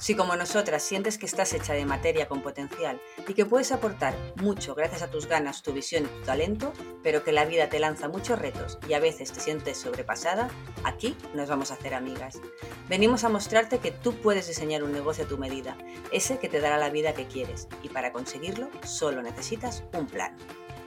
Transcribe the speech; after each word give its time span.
Si 0.00 0.14
como 0.14 0.34
nosotras 0.34 0.82
sientes 0.82 1.18
que 1.18 1.26
estás 1.26 1.52
hecha 1.52 1.74
de 1.74 1.84
materia 1.84 2.26
con 2.26 2.40
potencial 2.40 2.98
y 3.28 3.34
que 3.34 3.44
puedes 3.44 3.70
aportar 3.70 4.16
mucho 4.36 4.74
gracias 4.74 5.02
a 5.02 5.10
tus 5.10 5.26
ganas, 5.26 5.62
tu 5.62 5.74
visión 5.74 6.04
y 6.04 6.06
tu 6.06 6.24
talento, 6.24 6.72
pero 7.02 7.22
que 7.22 7.32
la 7.32 7.44
vida 7.44 7.68
te 7.68 7.78
lanza 7.78 8.08
muchos 8.08 8.38
retos 8.38 8.78
y 8.88 8.94
a 8.94 8.98
veces 8.98 9.30
te 9.30 9.40
sientes 9.40 9.76
sobrepasada, 9.76 10.48
aquí 10.84 11.14
nos 11.34 11.50
vamos 11.50 11.70
a 11.70 11.74
hacer 11.74 11.92
amigas. 11.92 12.40
Venimos 12.88 13.24
a 13.24 13.28
mostrarte 13.28 13.78
que 13.78 13.90
tú 13.90 14.14
puedes 14.14 14.48
diseñar 14.48 14.82
un 14.82 14.92
negocio 14.92 15.26
a 15.26 15.28
tu 15.28 15.36
medida, 15.36 15.76
ese 16.12 16.38
que 16.38 16.48
te 16.48 16.60
dará 16.60 16.78
la 16.78 16.88
vida 16.88 17.12
que 17.12 17.26
quieres, 17.26 17.68
y 17.82 17.90
para 17.90 18.10
conseguirlo 18.10 18.70
solo 18.82 19.20
necesitas 19.20 19.84
un 19.92 20.06
plan. 20.06 20.34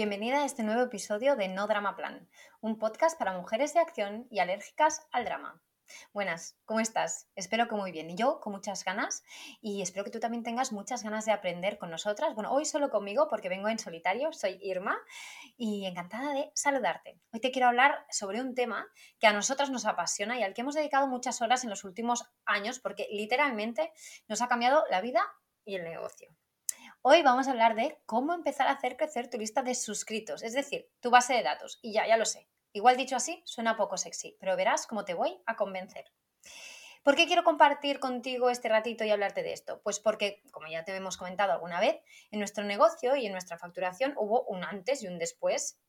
Bienvenida 0.00 0.40
a 0.40 0.46
este 0.46 0.62
nuevo 0.62 0.80
episodio 0.80 1.36
de 1.36 1.48
No 1.48 1.66
Drama 1.66 1.94
Plan, 1.94 2.26
un 2.62 2.78
podcast 2.78 3.18
para 3.18 3.36
mujeres 3.36 3.74
de 3.74 3.80
acción 3.80 4.26
y 4.30 4.38
alérgicas 4.38 5.06
al 5.12 5.26
drama. 5.26 5.62
Buenas, 6.14 6.56
¿cómo 6.64 6.80
estás? 6.80 7.28
Espero 7.34 7.68
que 7.68 7.74
muy 7.74 7.92
bien. 7.92 8.08
Y 8.08 8.14
yo 8.14 8.40
con 8.40 8.54
muchas 8.54 8.82
ganas 8.82 9.22
y 9.60 9.82
espero 9.82 10.02
que 10.02 10.10
tú 10.10 10.18
también 10.18 10.42
tengas 10.42 10.72
muchas 10.72 11.02
ganas 11.02 11.26
de 11.26 11.32
aprender 11.32 11.76
con 11.76 11.90
nosotras. 11.90 12.34
Bueno, 12.34 12.50
hoy 12.50 12.64
solo 12.64 12.88
conmigo 12.88 13.28
porque 13.28 13.50
vengo 13.50 13.68
en 13.68 13.78
solitario, 13.78 14.32
soy 14.32 14.58
Irma 14.62 14.96
y 15.58 15.84
encantada 15.84 16.32
de 16.32 16.50
saludarte. 16.54 17.20
Hoy 17.34 17.40
te 17.40 17.50
quiero 17.50 17.68
hablar 17.68 18.06
sobre 18.08 18.40
un 18.40 18.54
tema 18.54 18.88
que 19.18 19.26
a 19.26 19.34
nosotras 19.34 19.68
nos 19.68 19.84
apasiona 19.84 20.38
y 20.38 20.42
al 20.42 20.54
que 20.54 20.62
hemos 20.62 20.76
dedicado 20.76 21.08
muchas 21.08 21.42
horas 21.42 21.62
en 21.64 21.68
los 21.68 21.84
últimos 21.84 22.24
años 22.46 22.78
porque 22.78 23.06
literalmente 23.10 23.92
nos 24.28 24.40
ha 24.40 24.48
cambiado 24.48 24.82
la 24.88 25.02
vida 25.02 25.22
y 25.66 25.74
el 25.74 25.84
negocio. 25.84 26.34
Hoy 27.02 27.22
vamos 27.22 27.48
a 27.48 27.52
hablar 27.52 27.76
de 27.76 27.98
cómo 28.04 28.34
empezar 28.34 28.66
a 28.66 28.72
hacer 28.72 28.98
crecer 28.98 29.30
tu 29.30 29.38
lista 29.38 29.62
de 29.62 29.74
suscritos, 29.74 30.42
es 30.42 30.52
decir, 30.52 30.90
tu 31.00 31.08
base 31.08 31.32
de 31.32 31.42
datos. 31.42 31.78
Y 31.80 31.94
ya, 31.94 32.06
ya 32.06 32.18
lo 32.18 32.26
sé. 32.26 32.46
Igual 32.74 32.98
dicho 32.98 33.16
así, 33.16 33.42
suena 33.46 33.78
poco 33.78 33.96
sexy, 33.96 34.36
pero 34.38 34.54
verás 34.54 34.86
cómo 34.86 35.06
te 35.06 35.14
voy 35.14 35.40
a 35.46 35.56
convencer. 35.56 36.04
¿Por 37.02 37.16
qué 37.16 37.26
quiero 37.26 37.42
compartir 37.42 38.00
contigo 38.00 38.50
este 38.50 38.68
ratito 38.68 39.02
y 39.02 39.10
hablarte 39.10 39.42
de 39.42 39.54
esto? 39.54 39.80
Pues 39.82 39.98
porque, 39.98 40.42
como 40.50 40.66
ya 40.66 40.84
te 40.84 40.94
hemos 40.94 41.16
comentado 41.16 41.52
alguna 41.52 41.80
vez, 41.80 42.02
en 42.30 42.38
nuestro 42.38 42.64
negocio 42.64 43.16
y 43.16 43.24
en 43.24 43.32
nuestra 43.32 43.56
facturación 43.56 44.12
hubo 44.18 44.42
un 44.42 44.62
antes 44.62 45.02
y 45.02 45.06
un 45.06 45.18
después 45.18 45.80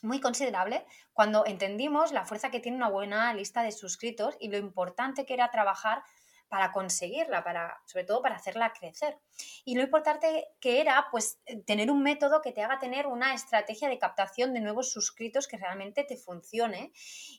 muy 0.00 0.20
considerable 0.20 0.86
cuando 1.12 1.44
entendimos 1.44 2.12
la 2.12 2.24
fuerza 2.24 2.50
que 2.50 2.60
tiene 2.60 2.78
una 2.78 2.88
buena 2.88 3.34
lista 3.34 3.62
de 3.62 3.72
suscritos 3.72 4.36
y 4.40 4.48
lo 4.48 4.56
importante 4.56 5.26
que 5.26 5.34
era 5.34 5.50
trabajar 5.50 6.02
para 6.48 6.72
conseguirla, 6.72 7.42
para, 7.42 7.80
sobre 7.86 8.04
todo 8.04 8.22
para 8.22 8.36
hacerla 8.36 8.72
crecer. 8.72 9.18
Y 9.64 9.74
lo 9.74 9.82
importante 9.82 10.48
que 10.60 10.80
era, 10.80 11.08
pues, 11.10 11.40
tener 11.66 11.90
un 11.90 12.02
método 12.02 12.40
que 12.40 12.52
te 12.52 12.62
haga 12.62 12.78
tener 12.78 13.06
una 13.06 13.34
estrategia 13.34 13.88
de 13.88 13.98
captación 13.98 14.54
de 14.54 14.60
nuevos 14.60 14.90
suscritos 14.90 15.48
que 15.48 15.56
realmente 15.56 16.04
te 16.04 16.16
funcione 16.16 16.92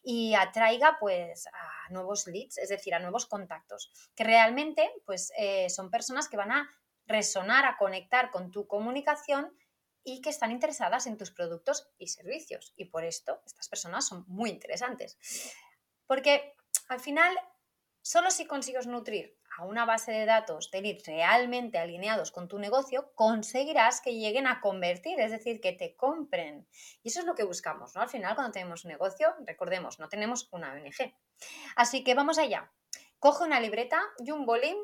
y 0.03 0.33
atraiga, 0.35 0.97
pues, 0.99 1.47
a 1.47 1.91
nuevos 1.91 2.27
leads, 2.27 2.57
es 2.57 2.69
decir, 2.69 2.93
a 2.93 2.99
nuevos 2.99 3.25
contactos, 3.25 3.91
que 4.15 4.23
realmente, 4.23 4.91
pues, 5.05 5.31
eh, 5.37 5.69
son 5.69 5.89
personas 5.89 6.27
que 6.27 6.37
van 6.37 6.51
a 6.51 6.69
resonar, 7.05 7.65
a 7.65 7.77
conectar 7.77 8.31
con 8.31 8.51
tu 8.51 8.67
comunicación 8.67 9.57
y 10.03 10.21
que 10.21 10.29
están 10.29 10.51
interesadas 10.51 11.07
en 11.07 11.17
tus 11.17 11.31
productos 11.31 11.89
y 11.97 12.07
servicios. 12.07 12.73
Y 12.77 12.85
por 12.85 13.03
esto 13.03 13.41
estas 13.45 13.67
personas 13.67 14.07
son 14.07 14.25
muy 14.27 14.49
interesantes. 14.49 15.17
Porque 16.05 16.53
al 16.87 16.99
final 16.99 17.37
Solo 18.07 18.31
si 18.31 18.45
consigues 18.45 18.87
nutrir 18.87 19.37
a 19.57 19.65
una 19.65 19.83
base 19.83 20.13
de 20.13 20.25
datos 20.25 20.71
de 20.71 20.81
leads 20.81 21.05
realmente 21.07 21.77
alineados 21.77 22.31
con 22.31 22.47
tu 22.47 22.57
negocio, 22.57 23.11
conseguirás 23.15 23.99
que 23.99 24.15
lleguen 24.15 24.47
a 24.47 24.61
convertir, 24.61 25.19
es 25.19 25.29
decir, 25.29 25.59
que 25.59 25.73
te 25.73 25.97
compren. 25.97 26.69
Y 27.03 27.09
eso 27.09 27.19
es 27.19 27.25
lo 27.25 27.35
que 27.35 27.43
buscamos, 27.43 27.93
¿no? 27.93 28.01
Al 28.01 28.07
final, 28.07 28.35
cuando 28.35 28.53
tenemos 28.53 28.85
un 28.85 28.91
negocio, 28.91 29.35
recordemos, 29.45 29.99
no 29.99 30.07
tenemos 30.07 30.47
una 30.53 30.71
ONG. 30.71 31.13
Así 31.75 32.05
que 32.05 32.13
vamos 32.13 32.37
allá. 32.37 32.71
Coge 33.19 33.43
una 33.43 33.59
libreta 33.59 34.01
y 34.19 34.31
un 34.31 34.45
bolín 34.45 34.77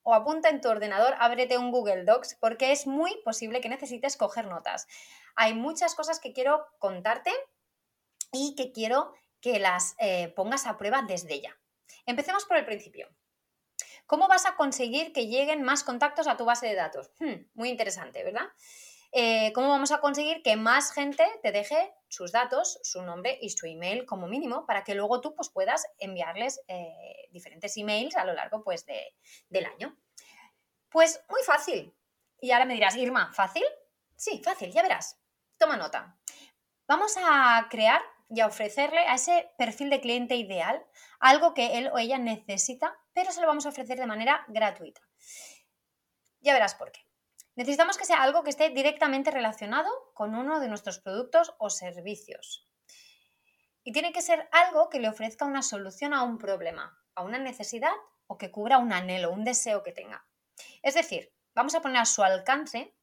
o 0.00 0.14
apunta 0.14 0.48
en 0.48 0.62
tu 0.62 0.70
ordenador, 0.70 1.16
ábrete 1.18 1.58
un 1.58 1.72
Google 1.72 2.04
Docs, 2.04 2.38
porque 2.40 2.72
es 2.72 2.86
muy 2.86 3.14
posible 3.24 3.60
que 3.60 3.68
necesites 3.68 4.16
coger 4.16 4.46
notas. 4.46 4.88
Hay 5.36 5.52
muchas 5.52 5.94
cosas 5.94 6.18
que 6.18 6.32
quiero 6.32 6.64
contarte 6.78 7.30
y 8.32 8.54
que 8.54 8.72
quiero 8.72 9.12
que 9.42 9.58
las 9.58 9.96
eh, 9.98 10.32
pongas 10.34 10.66
a 10.66 10.78
prueba 10.78 11.02
desde 11.02 11.42
ya. 11.42 11.59
Empecemos 12.06 12.44
por 12.44 12.56
el 12.56 12.64
principio. 12.64 13.08
¿Cómo 14.06 14.26
vas 14.26 14.46
a 14.46 14.56
conseguir 14.56 15.12
que 15.12 15.28
lleguen 15.28 15.62
más 15.62 15.84
contactos 15.84 16.26
a 16.26 16.36
tu 16.36 16.44
base 16.44 16.66
de 16.66 16.74
datos? 16.74 17.12
Hmm, 17.20 17.46
muy 17.54 17.68
interesante, 17.68 18.24
¿verdad? 18.24 18.48
Eh, 19.12 19.52
¿Cómo 19.54 19.68
vamos 19.68 19.90
a 19.90 20.00
conseguir 20.00 20.42
que 20.42 20.56
más 20.56 20.92
gente 20.92 21.24
te 21.42 21.50
deje 21.50 21.94
sus 22.08 22.32
datos, 22.32 22.78
su 22.82 23.02
nombre 23.02 23.38
y 23.40 23.50
su 23.50 23.66
email 23.66 24.06
como 24.06 24.28
mínimo 24.28 24.66
para 24.66 24.84
que 24.84 24.94
luego 24.94 25.20
tú 25.20 25.34
pues, 25.34 25.48
puedas 25.48 25.84
enviarles 25.98 26.60
eh, 26.68 27.28
diferentes 27.30 27.76
emails 27.76 28.16
a 28.16 28.24
lo 28.24 28.32
largo 28.32 28.62
pues, 28.62 28.86
del 29.48 29.66
año? 29.66 29.96
Pues 30.88 31.22
muy 31.28 31.42
fácil. 31.42 31.94
Y 32.40 32.52
ahora 32.52 32.64
me 32.64 32.74
dirás, 32.74 32.96
Irma, 32.96 33.32
¿fácil? 33.32 33.64
Sí, 34.16 34.40
fácil, 34.44 34.72
ya 34.72 34.82
verás. 34.82 35.20
Toma 35.56 35.76
nota. 35.76 36.16
Vamos 36.86 37.16
a 37.16 37.68
crear 37.70 38.02
y 38.30 38.40
a 38.40 38.46
ofrecerle 38.46 39.00
a 39.00 39.14
ese 39.14 39.50
perfil 39.58 39.90
de 39.90 40.00
cliente 40.00 40.36
ideal 40.36 40.84
algo 41.18 41.52
que 41.52 41.78
él 41.78 41.90
o 41.92 41.98
ella 41.98 42.16
necesita, 42.16 42.96
pero 43.12 43.32
se 43.32 43.40
lo 43.40 43.48
vamos 43.48 43.66
a 43.66 43.70
ofrecer 43.70 43.98
de 43.98 44.06
manera 44.06 44.44
gratuita. 44.48 45.02
Ya 46.40 46.54
verás 46.54 46.74
por 46.74 46.92
qué. 46.92 47.00
Necesitamos 47.56 47.98
que 47.98 48.04
sea 48.04 48.22
algo 48.22 48.44
que 48.44 48.50
esté 48.50 48.70
directamente 48.70 49.30
relacionado 49.30 49.90
con 50.14 50.34
uno 50.34 50.60
de 50.60 50.68
nuestros 50.68 51.00
productos 51.00 51.54
o 51.58 51.68
servicios. 51.68 52.68
Y 53.82 53.92
tiene 53.92 54.12
que 54.12 54.22
ser 54.22 54.48
algo 54.52 54.88
que 54.88 55.00
le 55.00 55.08
ofrezca 55.08 55.44
una 55.44 55.62
solución 55.62 56.14
a 56.14 56.22
un 56.22 56.38
problema, 56.38 56.98
a 57.14 57.22
una 57.22 57.38
necesidad 57.38 57.92
o 58.26 58.38
que 58.38 58.52
cubra 58.52 58.78
un 58.78 58.92
anhelo, 58.92 59.32
un 59.32 59.44
deseo 59.44 59.82
que 59.82 59.92
tenga. 59.92 60.24
Es 60.82 60.94
decir, 60.94 61.34
vamos 61.54 61.74
a 61.74 61.82
poner 61.82 61.98
a 61.98 62.06
su 62.06 62.22
alcance 62.22 62.94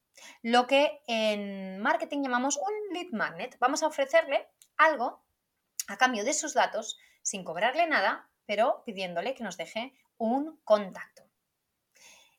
lo 0.42 0.66
que 0.66 1.02
en 1.06 1.78
marketing 1.80 2.22
llamamos 2.22 2.56
un 2.56 2.94
lead 2.94 3.12
magnet. 3.12 3.56
Vamos 3.60 3.82
a 3.82 3.88
ofrecerle 3.88 4.48
algo 4.78 5.22
a 5.88 5.98
cambio 5.98 6.24
de 6.24 6.34
sus 6.34 6.54
datos 6.54 6.98
sin 7.22 7.44
cobrarle 7.44 7.86
nada, 7.86 8.30
pero 8.46 8.82
pidiéndole 8.86 9.34
que 9.34 9.44
nos 9.44 9.56
deje 9.56 9.92
un 10.16 10.58
contacto. 10.64 11.24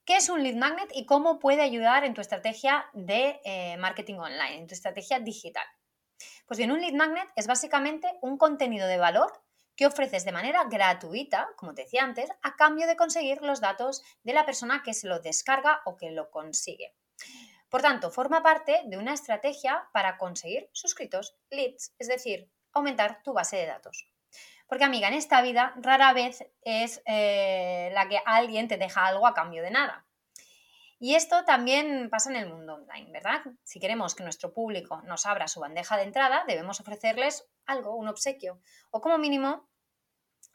¿Qué 0.05 0.17
es 0.17 0.29
un 0.29 0.41
lead 0.41 0.55
magnet 0.55 0.89
y 0.95 1.05
cómo 1.05 1.37
puede 1.37 1.61
ayudar 1.61 2.03
en 2.03 2.15
tu 2.15 2.21
estrategia 2.21 2.89
de 2.93 3.39
eh, 3.43 3.77
marketing 3.77 4.15
online, 4.15 4.55
en 4.55 4.67
tu 4.67 4.73
estrategia 4.73 5.19
digital? 5.19 5.65
Pues 6.47 6.57
bien, 6.57 6.71
un 6.71 6.81
lead 6.81 6.93
magnet 6.93 7.29
es 7.35 7.45
básicamente 7.45 8.07
un 8.21 8.37
contenido 8.39 8.87
de 8.87 8.97
valor 8.97 9.31
que 9.75 9.85
ofreces 9.85 10.25
de 10.25 10.31
manera 10.31 10.63
gratuita, 10.63 11.49
como 11.55 11.75
te 11.75 11.83
decía 11.83 12.03
antes, 12.03 12.29
a 12.41 12.55
cambio 12.55 12.87
de 12.87 12.97
conseguir 12.97 13.41
los 13.43 13.61
datos 13.61 14.03
de 14.23 14.33
la 14.33 14.45
persona 14.45 14.81
que 14.83 14.93
se 14.93 15.07
lo 15.07 15.19
descarga 15.19 15.81
o 15.85 15.95
que 15.95 16.11
lo 16.11 16.31
consigue. 16.31 16.95
Por 17.69 17.81
tanto, 17.81 18.09
forma 18.09 18.41
parte 18.41 18.81
de 18.85 18.97
una 18.97 19.13
estrategia 19.13 19.87
para 19.93 20.17
conseguir 20.17 20.69
suscritos, 20.73 21.35
leads, 21.49 21.93
es 21.99 22.07
decir, 22.07 22.49
aumentar 22.73 23.21
tu 23.23 23.33
base 23.33 23.57
de 23.57 23.67
datos. 23.67 24.07
Porque 24.67 24.83
amiga, 24.83 25.07
en 25.07 25.15
esta 25.15 25.41
vida 25.41 25.73
rara 25.77 26.13
vez 26.13 26.45
es 26.61 27.01
eh, 27.05 27.89
la 27.93 28.07
que 28.07 28.21
alguien 28.25 28.67
te 28.67 28.77
deja 28.77 29.05
algo 29.05 29.25
a 29.27 29.33
cambio 29.33 29.63
de 29.63 29.71
nada. 29.71 30.05
Y 30.99 31.15
esto 31.15 31.45
también 31.45 32.09
pasa 32.09 32.29
en 32.29 32.35
el 32.35 32.49
mundo 32.49 32.75
online, 32.75 33.09
¿verdad? 33.11 33.41
Si 33.63 33.79
queremos 33.79 34.15
que 34.15 34.23
nuestro 34.23 34.53
público 34.53 35.01
nos 35.03 35.25
abra 35.25 35.47
su 35.47 35.61
bandeja 35.61 35.95
de 35.95 36.03
entrada, 36.03 36.43
debemos 36.45 36.81
ofrecerles 36.81 37.49
algo, 37.65 37.95
un 37.95 38.09
obsequio, 38.09 38.59
o 38.91 38.99
como 38.99 39.17
mínimo 39.17 39.69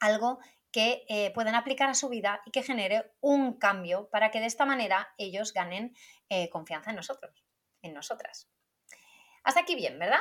algo 0.01 0.39
que 0.75 1.05
eh, 1.09 1.31
puedan 1.31 1.55
aplicar 1.55 1.89
a 1.89 1.95
su 1.95 2.09
vida 2.09 2.43
y 2.45 2.51
que 2.51 2.65
genere 2.65 3.13
un 3.21 3.61
cambio 3.61 4.09
para 4.11 4.33
que 4.33 4.41
de 4.41 4.47
esta 4.47 4.65
manera 4.65 5.15
ellos 5.19 5.53
ganen 5.53 5.95
eh, 6.29 6.51
confianza 6.51 6.91
en 6.91 6.97
nosotros, 6.97 7.45
en 7.81 7.95
nosotras. 7.95 8.51
Hasta 9.45 9.61
aquí 9.61 9.77
bien, 9.77 10.01
¿verdad? 10.01 10.19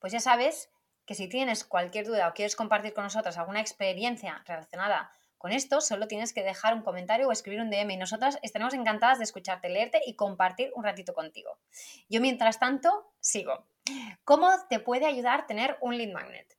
Pues 0.00 0.12
ya 0.12 0.18
sabes 0.18 0.72
que 1.06 1.14
si 1.14 1.28
tienes 1.28 1.62
cualquier 1.62 2.04
duda 2.04 2.26
o 2.26 2.34
quieres 2.34 2.56
compartir 2.56 2.94
con 2.94 3.04
nosotras 3.04 3.38
alguna 3.38 3.60
experiencia 3.60 4.42
relacionada 4.44 5.12
con 5.38 5.52
esto, 5.52 5.80
solo 5.80 6.08
tienes 6.08 6.32
que 6.32 6.42
dejar 6.42 6.74
un 6.74 6.82
comentario 6.82 7.28
o 7.28 7.32
escribir 7.32 7.60
un 7.60 7.70
DM 7.70 7.92
y 7.92 7.96
nosotras 7.96 8.40
estaremos 8.42 8.74
encantadas 8.74 9.18
de 9.18 9.24
escucharte, 9.24 9.68
leerte 9.68 10.00
y 10.04 10.16
compartir 10.16 10.72
un 10.74 10.82
ratito 10.82 11.14
contigo. 11.14 11.60
Yo, 12.08 12.20
mientras 12.20 12.58
tanto, 12.58 13.14
sigo. 13.20 13.68
¿Cómo 14.24 14.50
te 14.68 14.80
puede 14.80 15.06
ayudar 15.06 15.46
tener 15.46 15.78
un 15.80 15.96
lead 15.96 16.12
magnet? 16.12 16.58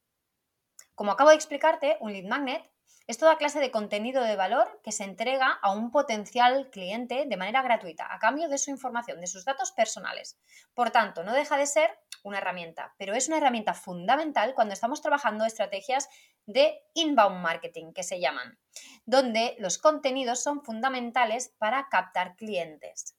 Como 0.95 1.11
acabo 1.11 1.31
de 1.31 1.35
explicarte, 1.35 1.97
un 1.99 2.13
lead 2.13 2.23
magnet 2.23 2.72
es 3.05 3.17
toda 3.17 3.37
clase 3.37 3.59
de 3.59 3.71
contenido 3.71 4.23
de 4.23 4.35
valor 4.35 4.79
que 4.83 4.93
se 4.93 5.03
entrega 5.03 5.59
a 5.61 5.71
un 5.71 5.91
potencial 5.91 6.69
cliente 6.69 7.25
de 7.27 7.37
manera 7.37 7.61
gratuita, 7.61 8.13
a 8.13 8.19
cambio 8.19 8.47
de 8.47 8.57
su 8.57 8.69
información, 8.69 9.19
de 9.19 9.27
sus 9.27 9.43
datos 9.43 9.71
personales. 9.73 10.39
Por 10.73 10.91
tanto, 10.91 11.23
no 11.23 11.33
deja 11.33 11.57
de 11.57 11.65
ser 11.65 11.89
una 12.23 12.37
herramienta, 12.37 12.93
pero 12.97 13.13
es 13.13 13.27
una 13.27 13.37
herramienta 13.37 13.73
fundamental 13.73 14.53
cuando 14.53 14.73
estamos 14.73 15.01
trabajando 15.01 15.45
estrategias 15.45 16.07
de 16.45 16.81
inbound 16.93 17.41
marketing, 17.41 17.91
que 17.93 18.03
se 18.03 18.19
llaman, 18.21 18.57
donde 19.05 19.55
los 19.59 19.77
contenidos 19.77 20.41
son 20.41 20.63
fundamentales 20.63 21.53
para 21.57 21.89
captar 21.89 22.35
clientes. 22.35 23.17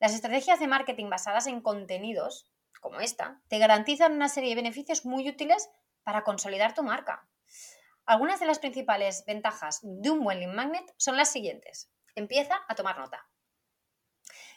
Las 0.00 0.14
estrategias 0.14 0.60
de 0.60 0.66
marketing 0.66 1.08
basadas 1.08 1.46
en 1.46 1.62
contenidos, 1.62 2.52
como 2.80 3.00
esta, 3.00 3.40
te 3.48 3.58
garantizan 3.58 4.12
una 4.12 4.28
serie 4.28 4.50
de 4.50 4.56
beneficios 4.56 5.06
muy 5.06 5.28
útiles 5.28 5.70
para 6.02 6.24
consolidar 6.24 6.74
tu 6.74 6.82
marca. 6.82 7.26
Algunas 8.08 8.40
de 8.40 8.46
las 8.46 8.58
principales 8.58 9.22
ventajas 9.26 9.80
de 9.82 10.08
un 10.08 10.24
buen 10.24 10.40
lead 10.40 10.50
magnet 10.50 10.94
son 10.96 11.18
las 11.18 11.30
siguientes. 11.30 11.90
Empieza 12.14 12.58
a 12.66 12.74
tomar 12.74 12.96
nota. 12.98 13.28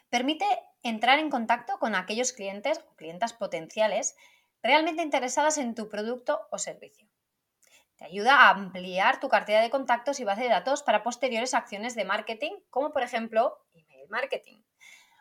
Permite 0.09 0.45
entrar 0.83 1.19
en 1.19 1.30
contacto 1.30 1.77
con 1.77 1.94
aquellos 1.94 2.31
clientes 2.31 2.80
o 2.80 2.95
clientas 2.95 3.33
potenciales 3.33 4.15
realmente 4.63 5.03
interesadas 5.03 5.57
en 5.57 5.75
tu 5.75 5.89
producto 5.89 6.48
o 6.50 6.57
servicio. 6.59 7.09
Te 7.98 8.06
ayuda 8.06 8.36
a 8.36 8.51
ampliar 8.51 9.19
tu 9.19 9.27
cartera 9.27 9.59
de 9.59 9.69
contactos 9.69 10.21
y 10.21 10.24
base 10.24 10.44
de 10.44 10.50
datos 10.50 10.81
para 10.81 11.04
posteriores 11.04 11.54
acciones 11.54 11.94
de 11.94 12.06
marketing, 12.06 12.54
como 12.69 12.94
por 12.94 13.04
ejemplo 13.04 13.68
email 13.74 14.07
marketing. 14.07 14.63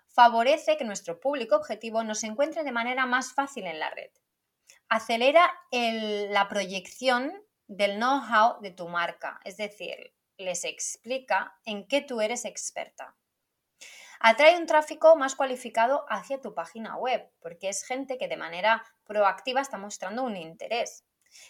Favorece 0.06 0.76
que 0.76 0.84
nuestro 0.84 1.18
público 1.18 1.56
objetivo 1.56 2.04
nos 2.04 2.22
encuentre 2.22 2.62
de 2.62 2.70
manera 2.70 3.06
más 3.06 3.34
fácil 3.34 3.66
en 3.66 3.80
la 3.80 3.90
red. 3.90 4.12
Acelera 4.88 5.50
la 5.72 6.46
proyección 6.48 7.32
del 7.70 7.98
know-how 7.98 8.60
de 8.60 8.72
tu 8.72 8.88
marca, 8.88 9.40
es 9.44 9.56
decir, 9.56 10.12
les 10.36 10.64
explica 10.64 11.56
en 11.64 11.86
qué 11.86 12.00
tú 12.00 12.20
eres 12.20 12.44
experta. 12.44 13.16
Atrae 14.18 14.56
un 14.56 14.66
tráfico 14.66 15.14
más 15.14 15.36
cualificado 15.36 16.04
hacia 16.08 16.40
tu 16.40 16.52
página 16.52 16.96
web, 16.96 17.30
porque 17.38 17.68
es 17.68 17.84
gente 17.84 18.18
que 18.18 18.26
de 18.26 18.36
manera 18.36 18.84
proactiva 19.04 19.60
está 19.60 19.78
mostrando 19.78 20.24
un 20.24 20.36
interés. 20.36 21.06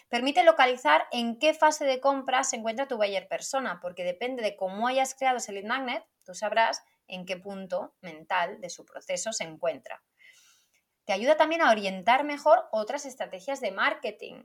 Permite 0.09 0.43
localizar 0.43 1.07
en 1.11 1.39
qué 1.39 1.55
fase 1.55 1.85
de 1.85 1.99
compra 1.99 2.43
se 2.43 2.57
encuentra 2.57 2.87
tu 2.87 2.97
buyer 2.97 3.27
persona, 3.27 3.79
porque 3.81 4.03
depende 4.03 4.43
de 4.43 4.55
cómo 4.55 4.87
hayas 4.87 5.15
creado 5.15 5.37
ese 5.37 5.53
lead 5.53 5.65
magnet, 5.65 6.05
tú 6.23 6.35
sabrás 6.35 6.83
en 7.07 7.25
qué 7.25 7.35
punto 7.35 7.95
mental 7.99 8.61
de 8.61 8.69
su 8.69 8.85
proceso 8.85 9.33
se 9.33 9.43
encuentra. 9.43 10.03
Te 11.05 11.13
ayuda 11.13 11.35
también 11.35 11.63
a 11.63 11.71
orientar 11.71 12.25
mejor 12.25 12.69
otras 12.71 13.07
estrategias 13.07 13.59
de 13.59 13.71
marketing 13.71 14.43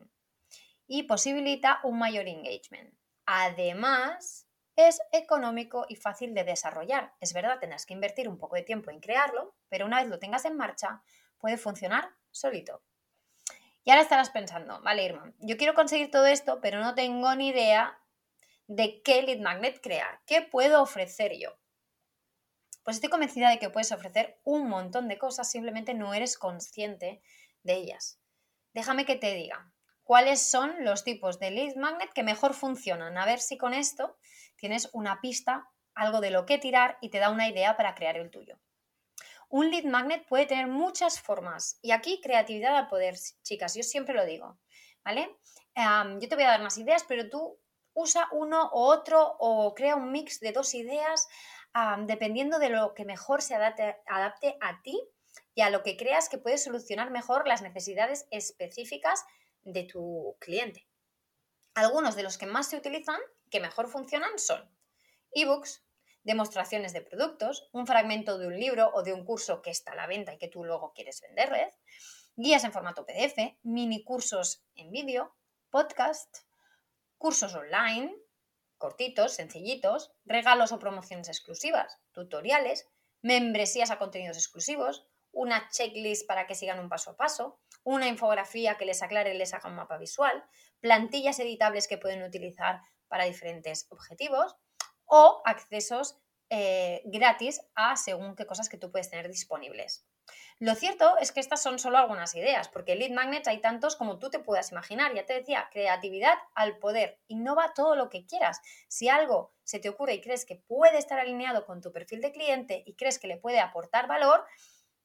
y 0.87 1.05
posibilita 1.05 1.81
un 1.83 1.99
mayor 1.99 2.29
engagement. 2.29 2.95
Además, 3.25 4.47
es 4.77 5.01
económico 5.13 5.87
y 5.89 5.97
fácil 5.97 6.35
de 6.35 6.45
desarrollar. 6.45 7.15
Es 7.21 7.33
verdad, 7.33 7.59
tendrás 7.59 7.87
que 7.87 7.95
invertir 7.95 8.29
un 8.29 8.39
poco 8.39 8.57
de 8.57 8.63
tiempo 8.63 8.91
en 8.91 9.01
crearlo, 9.01 9.57
pero 9.69 9.87
una 9.87 10.01
vez 10.01 10.09
lo 10.09 10.19
tengas 10.19 10.45
en 10.45 10.57
marcha, 10.57 11.03
puede 11.39 11.57
funcionar 11.57 12.11
solito. 12.31 12.83
Y 13.85 13.91
ahora 13.91 14.03
estarás 14.03 14.31
pensando, 14.31 14.81
vale, 14.83 15.05
Irma, 15.05 15.33
yo 15.39 15.57
quiero 15.57 15.75
conseguir 15.75 16.11
todo 16.11 16.27
esto, 16.27 16.61
pero 16.61 16.81
no 16.81 16.95
tengo 16.95 17.35
ni 17.35 17.49
idea 17.49 17.99
de 18.67 19.01
qué 19.03 19.23
lead 19.23 19.39
magnet 19.39 19.81
crear, 19.81 20.21
qué 20.27 20.43
puedo 20.43 20.83
ofrecer 20.83 21.33
yo. 21.39 21.57
Pues 22.83 22.97
estoy 22.97 23.11
convencida 23.11 23.49
de 23.49 23.59
que 23.59 23.71
puedes 23.71 23.93
ofrecer 23.93 24.41
un 24.45 24.69
montón 24.69 25.09
de 25.09 25.19
cosas, 25.19 25.51
simplemente 25.51 25.95
no 25.95 26.15
eres 26.15 26.37
consciente 26.37 27.23
de 27.63 27.75
ellas. 27.75 28.21
Déjame 28.75 29.05
que 29.07 29.17
te 29.17 29.35
diga 29.35 29.73
cuáles 30.07 30.41
son 30.41 30.73
los 30.85 31.03
tipos 31.03 31.41
de 31.41 31.51
lead 31.51 31.75
magnet 31.75 32.13
que 32.13 32.23
mejor 32.23 32.55
funcionan. 32.55 33.19
A 33.19 33.27
ver 33.27 33.41
si 33.41 33.59
con 33.59 33.75
esto 33.75 34.17
tienes 34.55 34.89
una 34.93 35.21
pista, 35.21 35.69
algo 35.95 36.21
de 36.21 36.31
lo 36.31 36.47
que 36.47 36.59
tirar 36.59 36.97
y 37.01 37.11
te 37.11 37.19
da 37.19 37.29
una 37.29 37.49
idea 37.49 37.77
para 37.77 37.97
crear 37.97 38.17
el 38.17 38.31
tuyo. 38.31 38.57
Un 39.49 39.71
lead 39.73 39.85
magnet 39.85 40.25
puede 40.29 40.47
tener 40.47 40.69
muchas 40.69 41.21
formas 41.21 41.81
y 41.83 41.91
aquí 41.91 42.21
creatividad 42.23 42.77
al 42.77 42.87
poder, 42.87 43.17
chicas, 43.43 43.75
yo 43.75 43.83
siempre 43.83 44.15
lo 44.15 44.25
digo, 44.25 44.59
¿vale? 45.05 45.37
yo 45.75 46.29
te 46.29 46.35
voy 46.37 46.45
a 46.45 46.53
dar 46.53 46.63
más 46.63 46.79
ideas, 46.79 47.05
pero 47.07 47.29
tú 47.29 47.59
usa 47.93 48.29
uno 48.33 48.71
o 48.73 48.87
otro 48.87 49.37
o 49.41 49.75
crea 49.75 49.97
un 49.97 50.13
mix 50.13 50.41
de 50.41 50.53
dos 50.53 50.75
ideas 50.75 51.29
dependiendo 52.07 52.59
de 52.61 52.71
lo 52.71 52.95
que 52.95 53.05
mejor 53.05 53.43
se 53.43 53.57
adapte, 53.57 53.97
adapte 54.07 54.57
a 54.61 54.81
ti 54.83 54.99
y 55.55 55.63
a 55.63 55.71
lo 55.71 55.83
que 55.83 55.97
creas 55.97 56.29
que 56.29 56.39
puede 56.39 56.59
solucionar 56.59 57.11
mejor 57.11 57.47
las 57.49 57.61
necesidades 57.61 58.27
específicas 58.31 59.25
de 59.67 59.83
tu 59.83 60.37
cliente. 60.39 60.87
Algunos 61.75 62.17
de 62.17 62.23
los 62.23 62.39
que 62.39 62.47
más 62.47 62.71
se 62.71 62.77
utilizan, 62.77 63.21
que 63.51 63.61
mejor 63.61 63.89
funcionan, 63.89 64.39
son 64.39 64.71
ebooks, 65.33 65.85
demostraciones 66.23 66.93
de 66.93 67.03
productos, 67.03 67.69
un 67.73 67.87
fragmento 67.87 68.39
de 68.39 68.47
un 68.47 68.59
libro 68.59 68.91
o 68.95 69.03
de 69.03 69.13
un 69.13 69.25
curso 69.25 69.61
que 69.61 69.71
está 69.71 69.93
a 69.93 69.97
la 69.97 70.07
venta 70.07 70.33
y 70.33 70.39
que 70.39 70.49
tú 70.49 70.65
luego 70.65 70.93
quieres 70.95 71.21
venderles, 71.21 71.75
guías 72.37 72.65
en 72.65 72.73
formato 72.73 73.05
PDF, 73.05 73.57
mini 73.63 74.03
cursos 74.05 74.65
en 74.75 74.91
vídeo, 74.91 75.37
podcast, 75.71 76.39
cursos 77.19 77.55
online, 77.55 78.15
cortitos, 78.79 79.33
sencillitos, 79.33 80.13
regalos 80.25 80.73
o 80.73 80.79
promociones 80.79 81.29
exclusivas, 81.29 81.99
tutoriales, 82.13 82.89
membresías 83.21 83.91
a 83.91 83.99
contenidos 83.99 84.37
exclusivos, 84.37 85.07
una 85.37 85.69
checklist 85.69 86.27
para 86.27 86.47
que 86.47 86.55
sigan 86.55 86.81
un 86.81 86.89
paso 86.89 87.11
a 87.11 87.17
paso, 87.17 87.61
una 87.85 88.09
infografía 88.09 88.77
que 88.77 88.87
les 88.87 89.03
aclare 89.03 89.35
y 89.35 89.39
les 89.39 89.53
haga 89.55 89.69
un 89.69 89.77
mapa 89.77 89.99
visual, 89.99 90.45
plantillas 90.81 91.39
editables 91.39 91.87
que 91.87 91.99
pueden 91.99 92.23
utilizar 92.23 92.81
para 93.09 93.25
diferentes 93.25 93.87
objetivos, 93.91 94.57
o 95.05 95.43
accesos 95.45 96.19
eh, 96.49 97.03
gratis 97.05 97.61
a 97.75 97.97
según 97.97 98.35
qué 98.35 98.47
cosas 98.47 98.69
que 98.69 98.79
tú 98.79 98.91
puedes 98.91 99.11
tener 99.11 99.29
disponibles. 99.29 100.07
Lo 100.59 100.75
cierto 100.75 101.17
es 101.19 101.33
que 101.33 101.41
estas 101.41 101.63
son 101.63 101.79
solo 101.79 101.99
algunas 101.99 102.35
ideas, 102.35 102.69
porque 102.69 102.97
lead 102.97 103.11
magnets 103.11 103.47
hay 103.47 103.61
tantos 103.61 103.95
como 103.95 104.19
tú 104.19 104.31
te 104.31 104.39
puedas 104.39 104.73
imaginar. 104.73 105.15
Ya 105.15 105.27
te 105.27 105.35
decía, 105.35 105.69
creatividad 105.71 106.35
al 106.55 106.79
poder. 106.79 107.21
Innova 107.29 107.75
todo 107.75 107.95
lo 107.95 108.09
que 108.09 108.27
quieras. 108.27 108.61
Si 108.89 109.09
algo 109.09 109.55
se 109.65 109.79
te 109.79 109.89
ocurre 109.89 110.15
y 110.15 110.21
crees 110.21 110.45
que 110.47 110.57
puede 110.57 110.99
estar 110.99 111.21
alineado 111.21 111.67
con 111.67 111.81
tu 111.81 111.93
perfil 111.93 112.21
de 112.21 112.33
cliente 112.33 112.83
y 112.87 112.95
crees 112.95 113.19
que 113.19 113.29
le 113.29 113.37
puede 113.37 113.61
aportar 113.61 114.09
valor, 114.09 114.45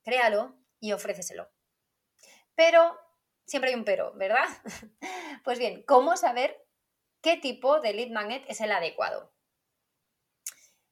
créalo 0.04 0.58
y 0.80 0.92
ofréceselo. 0.94 1.50
Pero, 2.56 3.00
siempre 3.46 3.70
hay 3.70 3.76
un 3.76 3.86
pero, 3.86 4.14
¿verdad? 4.14 4.46
pues 5.44 5.60
bien, 5.60 5.84
¿cómo 5.84 6.18
saber 6.18 6.66
qué 7.22 7.38
tipo 7.38 7.80
de 7.80 7.94
lead 7.94 8.10
magnet 8.10 8.44
es 8.48 8.62
el 8.62 8.72
adecuado? 8.72 9.34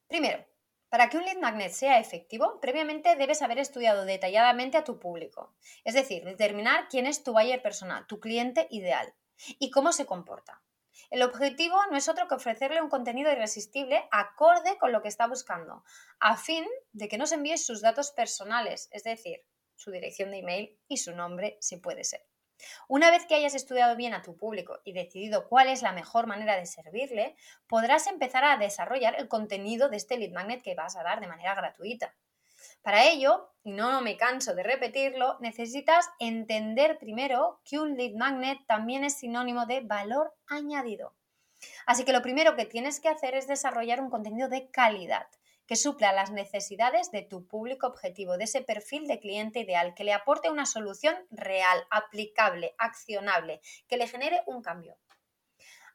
Primero, 0.07 0.45
para 0.89 1.09
que 1.09 1.17
un 1.17 1.25
lead 1.25 1.37
magnet 1.37 1.71
sea 1.71 1.99
efectivo, 1.99 2.59
previamente 2.59 3.15
debes 3.15 3.41
haber 3.43 3.59
estudiado 3.59 4.05
detalladamente 4.05 4.77
a 4.77 4.83
tu 4.83 4.99
público. 4.99 5.55
Es 5.83 5.93
decir, 5.93 6.23
determinar 6.25 6.87
quién 6.89 7.05
es 7.05 7.23
tu 7.23 7.33
buyer 7.33 7.61
persona, 7.61 8.07
tu 8.07 8.19
cliente 8.19 8.67
ideal 8.71 9.13
y 9.59 9.69
cómo 9.69 9.91
se 9.91 10.07
comporta. 10.07 10.63
El 11.09 11.21
objetivo 11.23 11.77
no 11.91 11.97
es 11.97 12.07
otro 12.09 12.27
que 12.27 12.35
ofrecerle 12.35 12.81
un 12.81 12.89
contenido 12.89 13.31
irresistible 13.31 14.07
acorde 14.11 14.77
con 14.77 14.91
lo 14.91 15.01
que 15.01 15.07
está 15.07 15.27
buscando, 15.27 15.83
a 16.19 16.37
fin 16.37 16.65
de 16.91 17.07
que 17.07 17.17
nos 17.17 17.31
envíe 17.31 17.57
sus 17.57 17.81
datos 17.81 18.11
personales, 18.11 18.89
es 18.91 19.03
decir, 19.03 19.45
su 19.75 19.91
dirección 19.91 20.31
de 20.31 20.39
email 20.39 20.79
y 20.87 20.97
su 20.97 21.15
nombre 21.15 21.57
si 21.61 21.77
puede 21.77 22.03
ser. 22.03 22.25
Una 22.87 23.11
vez 23.11 23.25
que 23.25 23.35
hayas 23.35 23.55
estudiado 23.55 23.95
bien 23.95 24.13
a 24.13 24.21
tu 24.21 24.35
público 24.35 24.79
y 24.83 24.93
decidido 24.93 25.47
cuál 25.47 25.69
es 25.69 25.81
la 25.81 25.93
mejor 25.93 26.27
manera 26.27 26.57
de 26.57 26.65
servirle, 26.65 27.35
podrás 27.67 28.07
empezar 28.07 28.43
a 28.43 28.57
desarrollar 28.57 29.15
el 29.17 29.29
contenido 29.29 29.89
de 29.89 29.97
este 29.97 30.17
lead 30.17 30.31
magnet 30.31 30.61
que 30.61 30.75
vas 30.75 30.97
a 30.97 31.03
dar 31.03 31.21
de 31.21 31.27
manera 31.27 31.55
gratuita. 31.55 32.13
Para 32.81 33.05
ello, 33.05 33.53
y 33.63 33.71
no 33.71 34.01
me 34.01 34.17
canso 34.17 34.55
de 34.55 34.63
repetirlo, 34.63 35.37
necesitas 35.39 36.09
entender 36.19 36.97
primero 36.97 37.61
que 37.63 37.79
un 37.79 37.95
lead 37.95 38.15
magnet 38.15 38.59
también 38.67 39.03
es 39.03 39.17
sinónimo 39.17 39.65
de 39.65 39.81
valor 39.81 40.33
añadido. 40.47 41.15
Así 41.85 42.05
que 42.05 42.13
lo 42.13 42.21
primero 42.21 42.55
que 42.55 42.65
tienes 42.65 42.99
que 42.99 43.09
hacer 43.09 43.35
es 43.35 43.47
desarrollar 43.47 44.01
un 44.01 44.09
contenido 44.09 44.47
de 44.47 44.69
calidad 44.71 45.27
que 45.69 45.75
supla 45.75 46.11
las 46.13 46.31
necesidades 46.31 47.11
de 47.11 47.21
tu 47.21 47.45
público 47.45 47.85
objetivo, 47.85 48.37
de 48.37 48.45
ese 48.45 48.63
perfil 48.63 49.05
de 49.05 49.19
cliente 49.19 49.59
ideal, 49.59 49.93
que 49.93 50.03
le 50.03 50.13
aporte 50.13 50.49
una 50.49 50.65
solución 50.65 51.15
real, 51.29 51.85
aplicable, 51.91 52.73
accionable, 52.79 53.61
que 53.87 53.97
le 53.97 54.07
genere 54.07 54.41
un 54.47 54.63
cambio. 54.63 54.97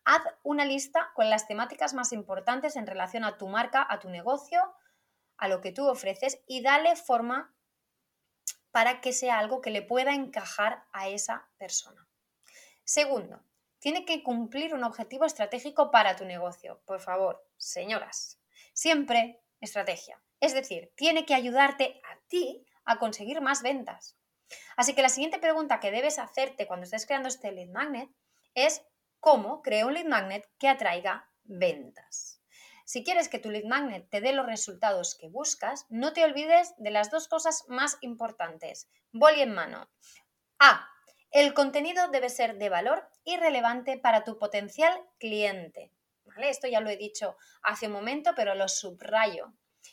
Haz 0.05 0.23
una 0.45 0.65
lista 0.65 1.11
con 1.17 1.29
las 1.29 1.49
temáticas 1.49 1.93
más 1.93 2.13
importantes 2.13 2.77
en 2.77 2.87
relación 2.87 3.25
a 3.25 3.37
tu 3.37 3.49
marca, 3.49 3.85
a 3.91 3.99
tu 3.99 4.11
negocio, 4.11 4.61
a 5.37 5.49
lo 5.49 5.61
que 5.61 5.73
tú 5.73 5.89
ofreces 5.89 6.41
y 6.47 6.63
dale 6.63 6.97
forma 6.97 7.55
para 8.71 9.01
que 9.01 9.13
sea 9.13 9.39
algo 9.39 9.61
que 9.61 9.71
le 9.71 9.83
pueda 9.83 10.15
encajar 10.15 10.85
a 10.93 11.09
esa 11.09 11.49
persona. 11.59 12.09
Segundo, 12.85 13.45
tiene 13.79 14.05
que 14.05 14.23
cumplir 14.23 14.75
un 14.75 14.83
objetivo 14.83 15.25
estratégico 15.25 15.91
para 15.91 16.17
tu 16.17 16.25
negocio. 16.25 16.83
Por 16.85 17.01
favor, 17.01 17.47
señoras, 17.57 18.41
siempre 18.73 19.43
estrategia. 19.61 20.21
Es 20.41 20.55
decir, 20.55 20.93
tiene 20.97 21.25
que 21.25 21.35
ayudarte 21.35 22.01
a 22.11 22.19
ti 22.29 22.67
a 22.85 22.99
conseguir 22.99 23.41
más 23.41 23.63
ventas. 23.63 24.19
Así 24.77 24.95
que 24.95 25.03
la 25.03 25.09
siguiente 25.09 25.39
pregunta 25.39 25.81
que 25.81 25.91
debes 25.91 26.19
hacerte 26.19 26.67
cuando 26.67 26.85
estés 26.85 27.07
creando 27.07 27.29
este 27.29 27.53
lead 27.53 27.69
magnet 27.71 28.11
es 28.55 28.83
cómo 29.21 29.63
creo 29.63 29.87
un 29.87 29.95
lead 29.95 30.07
magnet 30.07 30.49
que 30.59 30.69
atraiga 30.69 31.31
ventas. 31.45 32.34
Si 32.85 33.03
quieres 33.03 33.29
que 33.29 33.39
tu 33.39 33.51
lead 33.51 33.65
magnet 33.65 34.09
te 34.11 34.21
dé 34.21 34.33
los 34.33 34.47
resultados 34.47 35.17
que 35.19 35.29
buscas, 35.29 35.87
no 35.89 36.13
te 36.13 36.23
olvides 36.23 36.75
de 36.77 36.91
las 36.91 37.11
dos 37.11 37.29
cosas 37.29 37.65
más 37.69 37.97
importantes. 38.03 38.89
Boli 39.11 39.41
en 39.41 39.55
mano. 39.55 39.89
A. 40.59 40.89
El 41.31 41.55
contenido 41.55 42.09
debe 42.09 42.29
ser 42.29 42.59
de 42.59 42.69
valor 42.69 43.09
y 43.25 43.37
relevante 43.37 43.99
para 43.99 44.23
tu 44.23 44.39
potencial 44.39 44.95
cliente. 45.19 45.91
¿Vale? 46.25 46.51
Esto 46.51 46.69
ya 46.69 46.81
lo 46.81 46.91
he 46.91 46.97
dicho 46.97 47.37
hace 47.63 47.87
un 47.87 47.93
momento, 47.93 48.33
pero 48.37 48.55
lo 48.55 48.69
subrayo. 48.69 49.53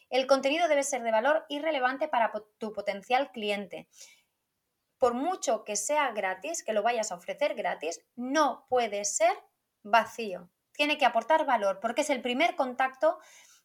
El 0.09 0.27
contenido 0.27 0.67
debe 0.67 0.83
ser 0.83 1.01
de 1.01 1.11
valor 1.11 1.45
y 1.49 1.59
relevante 1.59 2.07
para 2.07 2.31
tu 2.57 2.73
potencial 2.73 3.31
cliente. 3.31 3.87
Por 4.97 5.13
mucho 5.13 5.63
que 5.63 5.75
sea 5.75 6.11
gratis, 6.11 6.63
que 6.63 6.73
lo 6.73 6.83
vayas 6.83 7.11
a 7.11 7.15
ofrecer 7.15 7.55
gratis, 7.55 8.01
no 8.15 8.65
puede 8.69 9.03
ser 9.05 9.33
vacío. 9.81 10.49
Tiene 10.73 10.97
que 10.97 11.05
aportar 11.05 11.45
valor 11.45 11.79
porque 11.79 12.01
es 12.01 12.09
el 12.09 12.21
primer 12.21 12.55
contacto 12.55 13.19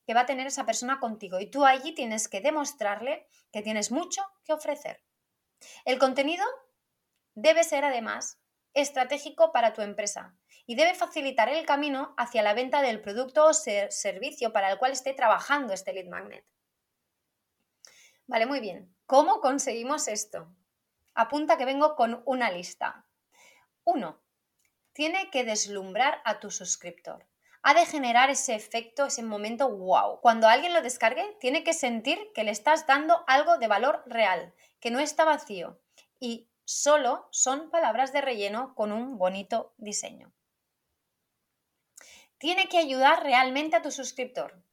que 0.06 0.14
va 0.14 0.20
a 0.20 0.26
tener 0.26 0.46
esa 0.46 0.64
persona 0.64 1.00
contigo 1.00 1.40
y 1.40 1.50
tú 1.50 1.64
allí 1.64 1.92
tienes 1.92 2.28
que 2.28 2.40
demostrarle 2.40 3.26
que 3.52 3.62
tienes 3.62 3.90
mucho 3.90 4.22
que 4.44 4.52
ofrecer. 4.52 5.02
El 5.84 5.98
contenido 5.98 6.44
debe 7.34 7.64
ser 7.64 7.84
además 7.84 8.40
estratégico 8.72 9.52
para 9.52 9.72
tu 9.72 9.82
empresa 9.82 10.36
y 10.66 10.74
debe 10.74 10.94
facilitar 10.94 11.48
el 11.48 11.64
camino 11.64 12.14
hacia 12.16 12.42
la 12.42 12.54
venta 12.54 12.82
del 12.82 13.00
producto 13.00 13.46
o 13.46 13.54
servicio 13.54 14.52
para 14.52 14.70
el 14.70 14.78
cual 14.78 14.92
esté 14.92 15.14
trabajando 15.14 15.72
este 15.72 15.92
lead 15.92 16.08
magnet. 16.08 16.44
Vale, 18.26 18.46
muy 18.46 18.60
bien. 18.60 18.94
¿Cómo 19.06 19.40
conseguimos 19.40 20.08
esto? 20.08 20.52
Apunta 21.14 21.56
que 21.56 21.64
vengo 21.64 21.94
con 21.94 22.22
una 22.26 22.50
lista. 22.50 23.06
1. 23.84 24.25
Tiene 24.96 25.28
que 25.28 25.44
deslumbrar 25.44 26.22
a 26.24 26.40
tu 26.40 26.50
suscriptor. 26.50 27.26
Ha 27.60 27.74
de 27.74 27.84
generar 27.84 28.30
ese 28.30 28.54
efecto, 28.54 29.04
ese 29.04 29.22
momento 29.22 29.68
wow. 29.68 30.22
Cuando 30.22 30.48
alguien 30.48 30.72
lo 30.72 30.80
descargue, 30.80 31.36
tiene 31.38 31.64
que 31.64 31.74
sentir 31.74 32.18
que 32.34 32.44
le 32.44 32.50
estás 32.50 32.86
dando 32.86 33.22
algo 33.26 33.58
de 33.58 33.68
valor 33.68 34.02
real, 34.06 34.54
que 34.80 34.90
no 34.90 34.98
está 34.98 35.26
vacío. 35.26 35.78
Y 36.18 36.48
solo 36.64 37.28
son 37.30 37.68
palabras 37.68 38.14
de 38.14 38.22
relleno 38.22 38.74
con 38.74 38.90
un 38.90 39.18
bonito 39.18 39.74
diseño. 39.76 40.32
Tiene 42.38 42.70
que 42.70 42.78
ayudar 42.78 43.22
realmente 43.22 43.76
a 43.76 43.82
tu 43.82 43.90
suscriptor 43.90 44.64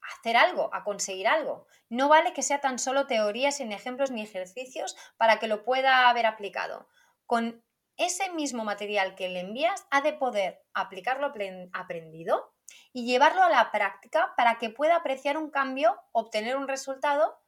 a 0.00 0.14
hacer 0.16 0.36
algo, 0.36 0.70
a 0.72 0.84
conseguir 0.84 1.26
algo. 1.26 1.66
No 1.88 2.08
vale 2.08 2.32
que 2.34 2.42
sea 2.42 2.60
tan 2.60 2.78
solo 2.78 3.08
teoría 3.08 3.50
sin 3.50 3.72
ejemplos 3.72 4.12
ni 4.12 4.22
ejercicios 4.22 4.96
para 5.16 5.40
que 5.40 5.48
lo 5.48 5.64
pueda 5.64 6.08
haber 6.08 6.26
aplicado. 6.26 6.88
Con 7.26 7.64
ese 7.96 8.30
mismo 8.30 8.64
material 8.64 9.14
que 9.14 9.28
le 9.28 9.40
envías, 9.40 9.86
ha 9.90 10.00
de 10.00 10.12
poder 10.12 10.62
aplicarlo 10.74 11.32
aprendido 11.72 12.54
y 12.92 13.06
llevarlo 13.06 13.42
a 13.42 13.50
la 13.50 13.70
práctica 13.70 14.34
para 14.36 14.58
que 14.58 14.70
pueda 14.70 14.96
apreciar 14.96 15.36
un 15.36 15.50
cambio, 15.50 16.00
obtener 16.12 16.56
un 16.56 16.68
resultado 16.68 17.38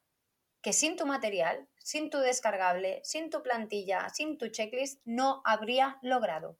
que 0.63 0.73
sin 0.73 0.97
tu 0.97 1.07
material, 1.07 1.69
sin 1.79 2.09
tu 2.09 2.19
descargable, 2.19 3.01
sin 3.05 3.29
tu 3.29 3.43
plantilla, 3.43 4.09
sin 4.09 4.39
tu 4.39 4.49
checklist, 4.49 5.03
no 5.05 5.43
habría 5.45 5.99
logrado. 6.01 6.59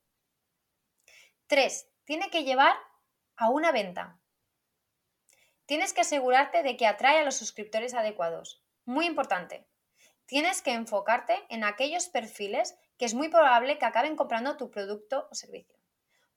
3. 1.47 1.89
Tiene 2.05 2.31
que 2.31 2.45
llevar 2.45 2.77
a 3.37 3.49
una 3.49 3.73
venta. 3.73 4.21
Tienes 5.67 5.95
que 5.95 6.03
asegurarte 6.03 6.63
de 6.63 6.77
que 6.77 6.87
atrae 6.87 7.21
a 7.21 7.25
los 7.25 7.37
suscriptores 7.37 7.95
adecuados. 7.95 8.63
Muy 8.85 9.07
importante. 9.07 9.67
Tienes 10.27 10.61
que 10.61 10.73
enfocarte 10.73 11.43
en 11.49 11.65
aquellos 11.65 12.09
perfiles 12.09 12.77
que 12.99 13.05
es 13.05 13.15
muy 13.15 13.29
probable 13.29 13.79
que 13.79 13.85
acaben 13.85 14.17
comprando 14.17 14.57
tu 14.57 14.71
producto 14.71 15.29
o 15.31 15.35
servicio. 15.35 15.77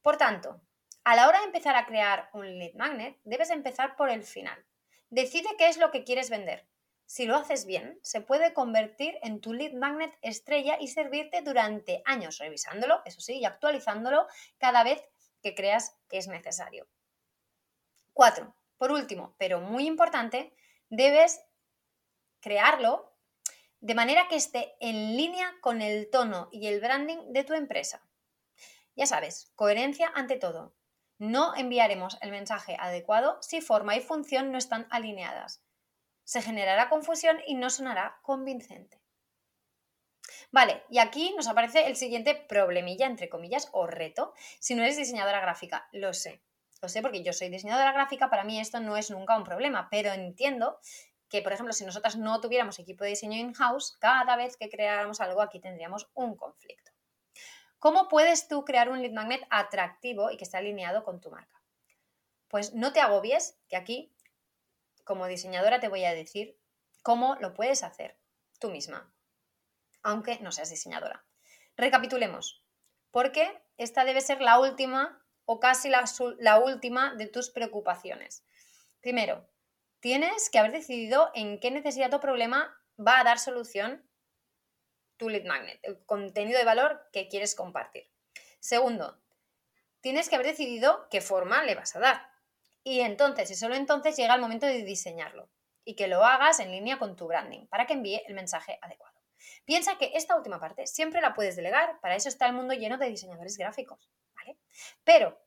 Por 0.02 0.18
tanto, 0.18 0.62
a 1.04 1.16
la 1.16 1.28
hora 1.28 1.40
de 1.40 1.46
empezar 1.46 1.76
a 1.76 1.86
crear 1.86 2.30
un 2.34 2.58
lead 2.60 2.74
magnet, 2.74 3.18
debes 3.24 3.50
empezar 3.50 3.96
por 3.96 4.10
el 4.10 4.24
final. 4.24 4.66
Decide 5.10 5.48
qué 5.58 5.68
es 5.68 5.78
lo 5.78 5.92
que 5.92 6.04
quieres 6.04 6.30
vender. 6.30 6.68
Si 7.06 7.26
lo 7.26 7.38
haces 7.38 7.66
bien, 7.66 7.98
se 8.02 8.20
puede 8.20 8.54
convertir 8.54 9.18
en 9.24 9.40
tu 9.40 9.54
lead 9.54 9.72
magnet 9.72 10.14
estrella 10.22 10.78
y 10.80 10.90
servirte 10.90 11.42
durante 11.42 12.02
años, 12.04 12.38
revisándolo, 12.40 13.02
eso 13.06 13.22
sí, 13.22 13.38
y 13.40 13.46
actualizándolo 13.46 14.28
cada 14.58 14.84
vez 14.84 15.02
que 15.42 15.56
creas 15.56 15.96
que 16.10 16.18
es 16.18 16.28
necesario. 16.28 16.88
4. 18.14 18.54
Por 18.78 18.92
último, 18.92 19.36
pero 19.38 19.62
muy 19.62 19.88
importante, 19.88 20.54
debes 20.90 21.40
crearlo 22.42 23.07
de 23.80 23.96
manera 23.96 24.28
que 24.28 24.36
esté 24.36 24.76
en 24.80 25.18
línea 25.18 25.54
con 25.62 25.82
el 25.82 26.10
tono 26.10 26.50
y 26.52 26.68
el 26.68 26.80
branding 26.80 27.34
de 27.34 27.44
tu 27.44 27.54
empresa. 27.54 28.08
Ya 28.96 29.06
sabes, 29.06 29.52
coherencia 29.56 30.12
ante 30.16 30.38
todo. 30.38 30.76
No 31.20 31.56
enviaremos 31.56 32.18
el 32.22 32.32
mensaje 32.32 32.78
adecuado 32.80 33.38
si 33.42 33.62
forma 33.62 33.96
y 33.96 34.02
función 34.02 34.52
no 34.52 34.58
están 34.58 34.88
alineadas 34.90 35.64
se 36.28 36.42
generará 36.42 36.90
confusión 36.90 37.40
y 37.48 37.56
no 37.56 37.70
sonará 37.70 38.20
convincente. 38.22 39.02
Vale, 40.52 40.84
y 40.90 41.00
aquí 41.00 41.34
nos 41.38 41.48
aparece 41.48 41.88
el 41.88 41.96
siguiente 41.96 42.36
problemilla, 42.36 43.06
entre 43.06 43.30
comillas, 43.30 43.70
o 43.72 43.88
reto, 43.88 44.34
si 44.60 44.76
no 44.76 44.84
eres 44.84 44.98
diseñadora 44.98 45.40
gráfica. 45.40 45.88
Lo 45.94 46.14
sé, 46.14 46.42
lo 46.82 46.90
sé 46.90 47.02
porque 47.02 47.24
yo 47.24 47.32
soy 47.32 47.48
diseñadora 47.48 47.94
gráfica, 47.94 48.30
para 48.30 48.44
mí 48.44 48.60
esto 48.60 48.82
no 48.82 48.98
es 48.98 49.10
nunca 49.10 49.38
un 49.38 49.46
problema, 49.46 49.88
pero 49.90 50.12
entiendo 50.12 50.80
que, 51.30 51.42
por 51.42 51.54
ejemplo, 51.54 51.74
si 51.74 51.86
nosotras 51.86 52.16
no 52.16 52.40
tuviéramos 52.42 52.80
equipo 52.80 53.04
de 53.04 53.12
diseño 53.12 53.38
in-house, 53.38 53.98
cada 54.00 54.36
vez 54.36 54.58
que 54.58 54.70
creáramos 54.70 55.20
algo 55.22 55.42
aquí 55.42 55.60
tendríamos 55.60 56.10
un 56.14 56.36
conflicto. 56.36 56.92
¿Cómo 57.80 58.08
puedes 58.08 58.48
tú 58.48 58.66
crear 58.66 58.90
un 58.90 59.02
lead 59.02 59.12
magnet 59.12 59.46
atractivo 59.50 60.32
y 60.32 60.38
que 60.38 60.46
esté 60.46 60.58
alineado 60.58 61.04
con 61.04 61.22
tu 61.22 61.30
marca? 61.30 61.62
Pues 62.48 62.74
no 62.74 62.94
te 62.94 63.02
agobies, 63.02 63.58
que 63.68 63.76
aquí 63.76 64.14
como 65.04 65.28
diseñadora 65.28 65.80
te 65.80 65.88
voy 65.88 66.04
a 66.04 66.14
decir 66.14 66.60
cómo 67.02 67.36
lo 67.36 67.54
puedes 67.54 67.84
hacer 67.84 68.20
tú 68.60 68.70
misma, 68.70 69.10
aunque 70.04 70.40
no 70.40 70.52
seas 70.52 70.70
diseñadora. 70.70 71.26
Recapitulemos, 71.78 72.64
porque 73.12 73.64
esta 73.78 74.04
debe 74.04 74.22
ser 74.22 74.42
la 74.42 74.60
última 74.60 75.24
o 75.46 75.60
casi 75.60 75.90
la, 75.90 76.04
la 76.40 76.60
última 76.60 77.16
de 77.16 77.28
tus 77.28 77.50
preocupaciones. 77.50 78.44
Primero, 79.00 79.48
tienes 80.08 80.50
que 80.50 80.58
haber 80.58 80.72
decidido 80.72 81.32
en 81.34 81.60
qué 81.60 81.70
necesidad 81.70 82.14
o 82.14 82.22
problema 82.22 82.74
va 82.98 83.20
a 83.20 83.26
dar 83.26 83.40
solución 83.40 84.10
tu 85.18 85.28
lead 85.28 85.44
magnet, 85.44 85.82
el 85.84 86.06
contenido 86.06 86.58
de 86.58 86.64
valor 86.64 87.10
que 87.12 87.28
quieres 87.28 87.56
compartir. 87.56 88.10
Segundo, 88.62 89.22
tienes 90.00 90.30
que 90.30 90.36
haber 90.36 90.48
decidido 90.48 91.10
qué 91.10 91.20
forma 91.20 91.66
le 91.66 91.76
vas 91.76 91.94
a 91.98 92.00
dar. 92.00 92.30
Y 92.86 93.02
entonces, 93.02 93.52
y 93.52 93.56
solo 93.56 93.76
entonces, 93.76 94.16
llega 94.16 94.36
el 94.36 94.40
momento 94.40 94.66
de 94.66 94.82
diseñarlo 94.84 95.50
y 95.84 95.98
que 95.98 96.08
lo 96.08 96.24
hagas 96.24 96.62
en 96.62 96.72
línea 96.72 96.98
con 97.00 97.18
tu 97.18 97.28
branding 97.28 97.68
para 97.68 97.86
que 97.86 97.92
envíe 97.92 98.24
el 98.28 98.34
mensaje 98.34 98.80
adecuado. 98.82 99.22
Piensa 99.66 99.98
que 99.98 100.12
esta 100.14 100.38
última 100.38 100.58
parte 100.58 100.88
siempre 100.88 101.20
la 101.20 101.34
puedes 101.34 101.58
delegar, 101.58 102.00
para 102.00 102.16
eso 102.16 102.30
está 102.30 102.48
el 102.48 102.54
mundo 102.54 102.74
lleno 102.74 102.98
de 102.98 103.10
diseñadores 103.10 103.58
gráficos, 103.58 104.10
¿vale? 104.38 104.58
Pero 105.04 105.38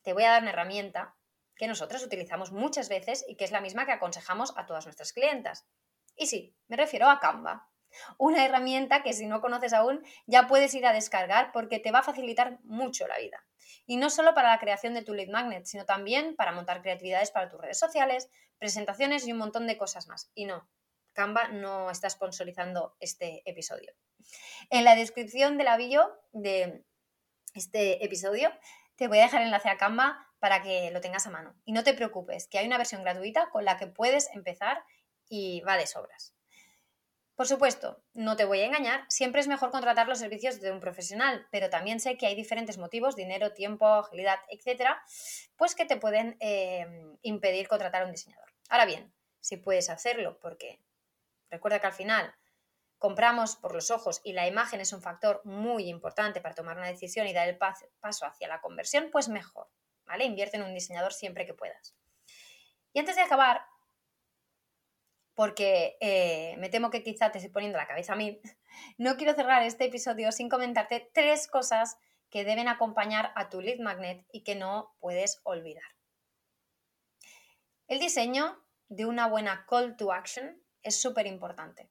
te 0.00 0.14
voy 0.14 0.24
a 0.24 0.30
dar 0.30 0.40
una 0.40 0.52
herramienta 0.52 1.17
que 1.58 1.66
nosotros 1.66 2.02
utilizamos 2.02 2.52
muchas 2.52 2.88
veces 2.88 3.24
y 3.28 3.36
que 3.36 3.44
es 3.44 3.50
la 3.50 3.60
misma 3.60 3.84
que 3.84 3.92
aconsejamos 3.92 4.54
a 4.56 4.64
todas 4.64 4.86
nuestras 4.86 5.12
clientas. 5.12 5.66
Y 6.16 6.26
sí, 6.26 6.56
me 6.68 6.76
refiero 6.76 7.10
a 7.10 7.20
Canva. 7.20 7.68
Una 8.16 8.44
herramienta 8.44 9.02
que 9.02 9.12
si 9.12 9.26
no 9.26 9.40
conoces 9.40 9.72
aún 9.72 10.04
ya 10.26 10.46
puedes 10.46 10.74
ir 10.74 10.86
a 10.86 10.92
descargar 10.92 11.52
porque 11.52 11.78
te 11.78 11.90
va 11.90 12.00
a 12.00 12.04
facilitar 12.04 12.58
mucho 12.62 13.08
la 13.08 13.18
vida. 13.18 13.44
Y 13.86 13.96
no 13.96 14.08
solo 14.08 14.34
para 14.34 14.50
la 14.50 14.60
creación 14.60 14.94
de 14.94 15.02
tu 15.02 15.14
lead 15.14 15.28
magnet, 15.28 15.66
sino 15.66 15.84
también 15.84 16.36
para 16.36 16.52
montar 16.52 16.80
creatividades 16.80 17.30
para 17.30 17.48
tus 17.48 17.60
redes 17.60 17.78
sociales, 17.78 18.30
presentaciones 18.58 19.26
y 19.26 19.32
un 19.32 19.38
montón 19.38 19.66
de 19.66 19.78
cosas 19.78 20.06
más. 20.06 20.30
Y 20.34 20.44
no, 20.44 20.68
Canva 21.12 21.48
no 21.48 21.90
está 21.90 22.08
sponsorizando 22.08 22.96
este 23.00 23.42
episodio. 23.50 23.92
En 24.70 24.84
la 24.84 24.94
descripción 24.94 25.58
de 25.58 25.64
la 25.64 25.76
de 25.76 26.84
este 27.54 28.04
episodio 28.04 28.52
te 28.96 29.08
voy 29.08 29.18
a 29.18 29.22
dejar 29.22 29.42
enlace 29.42 29.70
a 29.70 29.78
Canva 29.78 30.27
para 30.38 30.62
que 30.62 30.90
lo 30.90 31.00
tengas 31.00 31.26
a 31.26 31.30
mano. 31.30 31.54
Y 31.64 31.72
no 31.72 31.84
te 31.84 31.94
preocupes, 31.94 32.48
que 32.48 32.58
hay 32.58 32.66
una 32.66 32.78
versión 32.78 33.02
gratuita 33.02 33.48
con 33.50 33.64
la 33.64 33.76
que 33.76 33.86
puedes 33.86 34.28
empezar 34.34 34.84
y 35.28 35.60
va 35.60 35.76
de 35.76 35.86
sobras. 35.86 36.34
Por 37.38 37.46
supuesto, 37.46 38.02
no 38.14 38.34
te 38.34 38.44
voy 38.44 38.60
a 38.60 38.66
engañar, 38.66 39.04
siempre 39.08 39.40
es 39.40 39.46
mejor 39.46 39.70
contratar 39.70 40.08
los 40.08 40.18
servicios 40.18 40.60
de 40.60 40.72
un 40.72 40.80
profesional, 40.80 41.46
pero 41.52 41.70
también 41.70 42.00
sé 42.00 42.16
que 42.16 42.26
hay 42.26 42.34
diferentes 42.34 42.78
motivos, 42.78 43.14
dinero, 43.14 43.52
tiempo, 43.52 43.86
agilidad, 43.86 44.40
etcétera, 44.48 45.00
pues 45.56 45.76
que 45.76 45.84
te 45.84 45.96
pueden 45.96 46.36
em, 46.40 47.16
impedir 47.22 47.68
contratar 47.68 48.02
a 48.02 48.06
un 48.06 48.10
diseñador. 48.10 48.52
Ahora 48.68 48.86
bien, 48.86 49.14
si 49.38 49.56
puedes 49.56 49.88
hacerlo, 49.88 50.40
porque 50.40 50.80
recuerda 51.48 51.78
que 51.78 51.86
al 51.86 51.92
final 51.92 52.34
compramos 52.98 53.54
por 53.54 53.72
los 53.72 53.92
ojos 53.92 54.20
y 54.24 54.32
la 54.32 54.48
imagen 54.48 54.80
es 54.80 54.92
un 54.92 55.00
factor 55.00 55.40
muy 55.44 55.88
importante 55.88 56.40
para 56.40 56.56
tomar 56.56 56.76
una 56.76 56.88
decisión 56.88 57.28
y 57.28 57.32
dar 57.32 57.48
el 57.48 57.56
paso 57.56 58.26
hacia 58.26 58.48
la 58.48 58.60
conversión, 58.60 59.10
pues 59.12 59.28
mejor, 59.28 59.68
¿vale? 60.08 60.24
Invierte 60.24 60.56
en 60.56 60.64
un 60.64 60.74
diseñador 60.74 61.12
siempre 61.12 61.46
que 61.46 61.54
puedas. 61.54 61.94
Y 62.92 62.98
antes 62.98 63.14
de 63.14 63.22
acabar, 63.22 63.62
porque 65.34 65.96
eh, 66.00 66.56
me 66.58 66.68
temo 66.68 66.90
que 66.90 67.04
quizá 67.04 67.30
te 67.30 67.38
estoy 67.38 67.52
poniendo 67.52 67.78
la 67.78 67.86
cabeza 67.86 68.14
a 68.14 68.16
mí, 68.16 68.40
no 68.98 69.16
quiero 69.16 69.34
cerrar 69.34 69.62
este 69.62 69.84
episodio 69.84 70.32
sin 70.32 70.48
comentarte 70.48 71.10
tres 71.14 71.46
cosas 71.46 71.96
que 72.30 72.44
deben 72.44 72.68
acompañar 72.68 73.32
a 73.36 73.48
tu 73.48 73.60
lead 73.60 73.78
magnet 73.78 74.26
y 74.32 74.42
que 74.42 74.54
no 74.54 74.96
puedes 74.98 75.40
olvidar. 75.44 75.84
El 77.86 78.00
diseño 78.00 78.62
de 78.88 79.06
una 79.06 79.28
buena 79.28 79.64
call 79.68 79.96
to 79.96 80.12
action 80.12 80.62
es 80.82 81.00
súper 81.00 81.26
importante. 81.26 81.88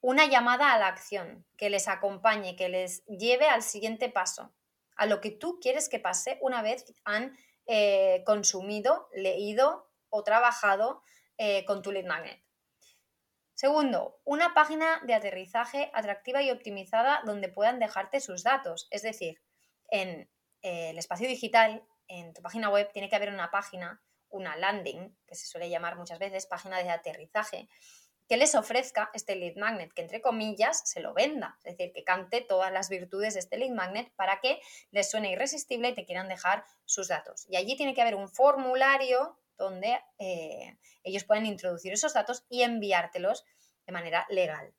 Una 0.00 0.26
llamada 0.26 0.72
a 0.72 0.78
la 0.78 0.86
acción 0.86 1.44
que 1.56 1.70
les 1.70 1.88
acompañe, 1.88 2.54
que 2.54 2.68
les 2.68 3.04
lleve 3.06 3.48
al 3.48 3.62
siguiente 3.62 4.08
paso, 4.08 4.52
a 4.98 5.06
lo 5.06 5.20
que 5.20 5.30
tú 5.30 5.58
quieres 5.60 5.88
que 5.88 5.98
pase 5.98 6.38
una 6.42 6.60
vez 6.60 6.92
han 7.04 7.38
eh, 7.66 8.22
consumido, 8.26 9.08
leído 9.14 9.90
o 10.10 10.24
trabajado 10.24 11.02
eh, 11.38 11.64
con 11.64 11.82
tu 11.82 11.92
lead 11.92 12.04
magnet. 12.04 12.42
Segundo, 13.54 14.20
una 14.24 14.54
página 14.54 15.00
de 15.04 15.14
aterrizaje 15.14 15.90
atractiva 15.94 16.42
y 16.42 16.50
optimizada 16.50 17.22
donde 17.24 17.48
puedan 17.48 17.78
dejarte 17.78 18.20
sus 18.20 18.42
datos. 18.42 18.86
Es 18.90 19.02
decir, 19.02 19.40
en 19.90 20.30
eh, 20.62 20.90
el 20.90 20.98
espacio 20.98 21.28
digital, 21.28 21.84
en 22.06 22.32
tu 22.34 22.42
página 22.42 22.70
web, 22.70 22.90
tiene 22.92 23.08
que 23.08 23.16
haber 23.16 23.30
una 23.30 23.50
página, 23.50 24.02
una 24.28 24.56
landing, 24.56 25.16
que 25.26 25.34
se 25.34 25.46
suele 25.46 25.70
llamar 25.70 25.96
muchas 25.96 26.18
veces 26.18 26.46
página 26.46 26.78
de 26.82 26.90
aterrizaje, 26.90 27.68
que 28.28 28.36
les 28.36 28.54
ofrezca 28.54 29.10
este 29.14 29.36
lead 29.36 29.56
magnet, 29.56 29.92
que 29.92 30.02
entre 30.02 30.20
comillas 30.20 30.82
se 30.84 31.00
lo 31.00 31.14
venda, 31.14 31.56
es 31.64 31.76
decir, 31.76 31.92
que 31.92 32.04
cante 32.04 32.42
todas 32.42 32.70
las 32.70 32.90
virtudes 32.90 33.34
de 33.34 33.40
este 33.40 33.56
lead 33.56 33.70
magnet 33.70 34.12
para 34.16 34.40
que 34.40 34.60
les 34.90 35.10
suene 35.10 35.32
irresistible 35.32 35.88
y 35.88 35.94
te 35.94 36.04
quieran 36.04 36.28
dejar 36.28 36.64
sus 36.84 37.08
datos. 37.08 37.46
Y 37.48 37.56
allí 37.56 37.76
tiene 37.76 37.94
que 37.94 38.02
haber 38.02 38.14
un 38.14 38.28
formulario 38.28 39.38
donde 39.56 39.98
eh, 40.18 40.76
ellos 41.02 41.24
pueden 41.24 41.46
introducir 41.46 41.92
esos 41.92 42.14
datos 42.14 42.44
y 42.48 42.62
enviártelos 42.62 43.44
de 43.86 43.92
manera 43.92 44.26
legal. 44.28 44.74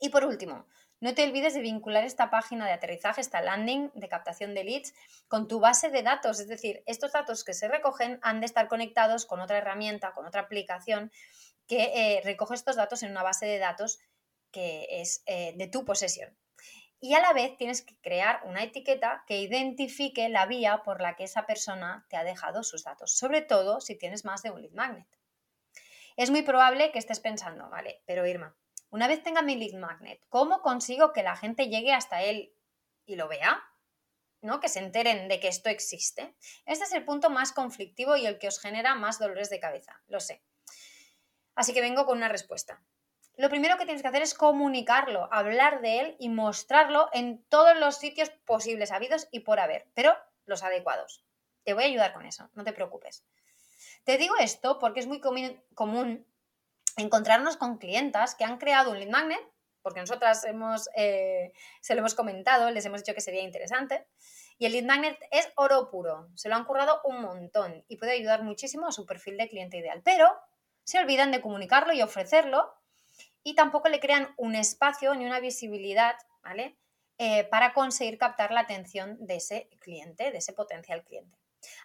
Y 0.00 0.08
por 0.08 0.24
último, 0.24 0.66
no 1.00 1.14
te 1.14 1.24
olvides 1.24 1.54
de 1.54 1.60
vincular 1.60 2.04
esta 2.04 2.30
página 2.30 2.66
de 2.66 2.72
aterrizaje, 2.72 3.20
esta 3.20 3.40
landing 3.40 3.90
de 3.94 4.08
captación 4.08 4.54
de 4.54 4.64
leads 4.64 4.94
con 5.28 5.46
tu 5.46 5.60
base 5.60 5.90
de 5.90 6.02
datos. 6.02 6.40
Es 6.40 6.48
decir, 6.48 6.82
estos 6.86 7.12
datos 7.12 7.44
que 7.44 7.54
se 7.54 7.68
recogen 7.68 8.18
han 8.22 8.40
de 8.40 8.46
estar 8.46 8.68
conectados 8.68 9.24
con 9.24 9.40
otra 9.40 9.58
herramienta, 9.58 10.12
con 10.12 10.26
otra 10.26 10.42
aplicación 10.42 11.10
que 11.70 11.84
eh, 11.94 12.20
recoge 12.24 12.56
estos 12.56 12.74
datos 12.74 13.04
en 13.04 13.12
una 13.12 13.22
base 13.22 13.46
de 13.46 13.58
datos 13.58 14.00
que 14.50 14.88
es 14.90 15.22
eh, 15.26 15.52
de 15.56 15.68
tu 15.68 15.84
posesión 15.84 16.36
y 16.98 17.14
a 17.14 17.20
la 17.20 17.32
vez 17.32 17.56
tienes 17.56 17.82
que 17.82 17.96
crear 18.00 18.42
una 18.44 18.64
etiqueta 18.64 19.22
que 19.28 19.38
identifique 19.38 20.28
la 20.28 20.46
vía 20.46 20.82
por 20.82 21.00
la 21.00 21.14
que 21.14 21.22
esa 21.22 21.46
persona 21.46 22.04
te 22.10 22.16
ha 22.16 22.24
dejado 22.24 22.64
sus 22.64 22.82
datos, 22.82 23.16
sobre 23.16 23.40
todo 23.40 23.80
si 23.80 23.96
tienes 23.96 24.24
más 24.24 24.42
de 24.42 24.50
un 24.50 24.62
lead 24.62 24.72
magnet. 24.72 25.06
Es 26.16 26.30
muy 26.30 26.42
probable 26.42 26.90
que 26.90 26.98
estés 26.98 27.20
pensando, 27.20 27.70
vale, 27.70 28.02
pero 28.04 28.26
Irma, 28.26 28.56
una 28.90 29.06
vez 29.06 29.22
tenga 29.22 29.42
mi 29.42 29.54
lead 29.54 29.78
magnet, 29.78 30.26
¿cómo 30.28 30.60
consigo 30.60 31.12
que 31.12 31.22
la 31.22 31.36
gente 31.36 31.68
llegue 31.68 31.92
hasta 31.92 32.24
él 32.24 32.52
y 33.06 33.14
lo 33.14 33.28
vea? 33.28 33.62
¿no? 34.42 34.58
Que 34.58 34.68
se 34.68 34.80
enteren 34.80 35.28
de 35.28 35.38
que 35.38 35.48
esto 35.48 35.70
existe. 35.70 36.34
Este 36.66 36.84
es 36.84 36.92
el 36.92 37.04
punto 37.04 37.30
más 37.30 37.52
conflictivo 37.52 38.16
y 38.16 38.26
el 38.26 38.38
que 38.38 38.48
os 38.48 38.58
genera 38.58 38.96
más 38.96 39.20
dolores 39.20 39.50
de 39.50 39.60
cabeza, 39.60 40.02
lo 40.08 40.18
sé. 40.18 40.42
Así 41.60 41.72
que 41.74 41.80
vengo 41.80 42.06
con 42.06 42.16
una 42.16 42.28
respuesta 42.28 42.80
lo 43.40 43.48
primero 43.48 43.78
que 43.78 43.86
tienes 43.86 44.02
que 44.02 44.08
hacer 44.08 44.20
es 44.20 44.34
comunicarlo, 44.34 45.26
hablar 45.32 45.80
de 45.80 46.00
él 46.00 46.16
y 46.18 46.28
mostrarlo 46.28 47.08
en 47.14 47.42
todos 47.44 47.78
los 47.78 47.96
sitios 47.96 48.28
posibles, 48.44 48.92
habidos 48.92 49.28
y 49.30 49.40
por 49.40 49.60
haber, 49.60 49.86
pero 49.94 50.14
los 50.44 50.62
adecuados. 50.62 51.24
Te 51.64 51.72
voy 51.72 51.84
a 51.84 51.86
ayudar 51.86 52.12
con 52.12 52.26
eso, 52.26 52.50
no 52.52 52.64
te 52.64 52.74
preocupes. 52.74 53.24
Te 54.04 54.18
digo 54.18 54.34
esto 54.38 54.78
porque 54.78 55.00
es 55.00 55.06
muy 55.06 55.22
común 55.22 56.26
encontrarnos 56.98 57.56
con 57.56 57.78
clientas 57.78 58.34
que 58.34 58.44
han 58.44 58.58
creado 58.58 58.90
un 58.90 58.98
lead 58.98 59.08
magnet, 59.08 59.40
porque 59.80 60.00
nosotras 60.00 60.44
hemos, 60.44 60.90
eh, 60.94 61.54
se 61.80 61.94
lo 61.94 62.00
hemos 62.00 62.14
comentado, 62.14 62.70
les 62.70 62.84
hemos 62.84 63.00
dicho 63.00 63.14
que 63.14 63.22
sería 63.22 63.40
interesante, 63.40 64.06
y 64.58 64.66
el 64.66 64.72
lead 64.72 64.84
magnet 64.84 65.18
es 65.30 65.50
oro 65.56 65.88
puro, 65.88 66.28
se 66.34 66.50
lo 66.50 66.56
han 66.56 66.66
currado 66.66 67.00
un 67.04 67.22
montón 67.22 67.86
y 67.88 67.96
puede 67.96 68.12
ayudar 68.12 68.42
muchísimo 68.42 68.86
a 68.86 68.92
su 68.92 69.06
perfil 69.06 69.38
de 69.38 69.48
cliente 69.48 69.78
ideal, 69.78 70.02
pero 70.04 70.30
se 70.84 70.98
olvidan 70.98 71.30
de 71.30 71.40
comunicarlo 71.40 71.92
y 71.92 72.02
ofrecerlo 72.02 72.74
y 73.42 73.54
tampoco 73.54 73.88
le 73.88 74.00
crean 74.00 74.34
un 74.36 74.54
espacio 74.54 75.14
ni 75.14 75.24
una 75.24 75.40
visibilidad, 75.40 76.16
¿vale? 76.42 76.76
Eh, 77.18 77.44
para 77.44 77.74
conseguir 77.74 78.18
captar 78.18 78.50
la 78.50 78.60
atención 78.60 79.16
de 79.20 79.36
ese 79.36 79.68
cliente, 79.78 80.30
de 80.30 80.38
ese 80.38 80.52
potencial 80.52 81.04
cliente. 81.04 81.36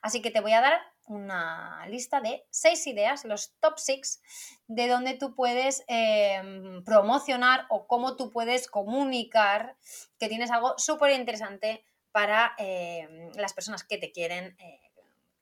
Así 0.01 0.21
que 0.21 0.31
te 0.31 0.39
voy 0.39 0.53
a 0.53 0.61
dar 0.61 0.79
una 1.07 1.85
lista 1.87 2.21
de 2.21 2.45
seis 2.49 2.87
ideas, 2.87 3.25
los 3.25 3.53
top 3.59 3.77
six, 3.77 4.21
de 4.67 4.87
donde 4.87 5.15
tú 5.15 5.35
puedes 5.35 5.83
em, 5.87 6.83
promocionar 6.83 7.65
o 7.69 7.87
cómo 7.87 8.15
tú 8.15 8.31
puedes 8.31 8.67
comunicar 8.67 9.75
que 10.19 10.29
tienes 10.29 10.51
algo 10.51 10.77
súper 10.77 11.11
interesante 11.11 11.85
para 12.11 12.55
em, 12.57 13.31
las 13.35 13.53
personas 13.53 13.83
que 13.83 13.97
te 13.97 14.11
quieren, 14.11 14.55
eh, 14.59 14.91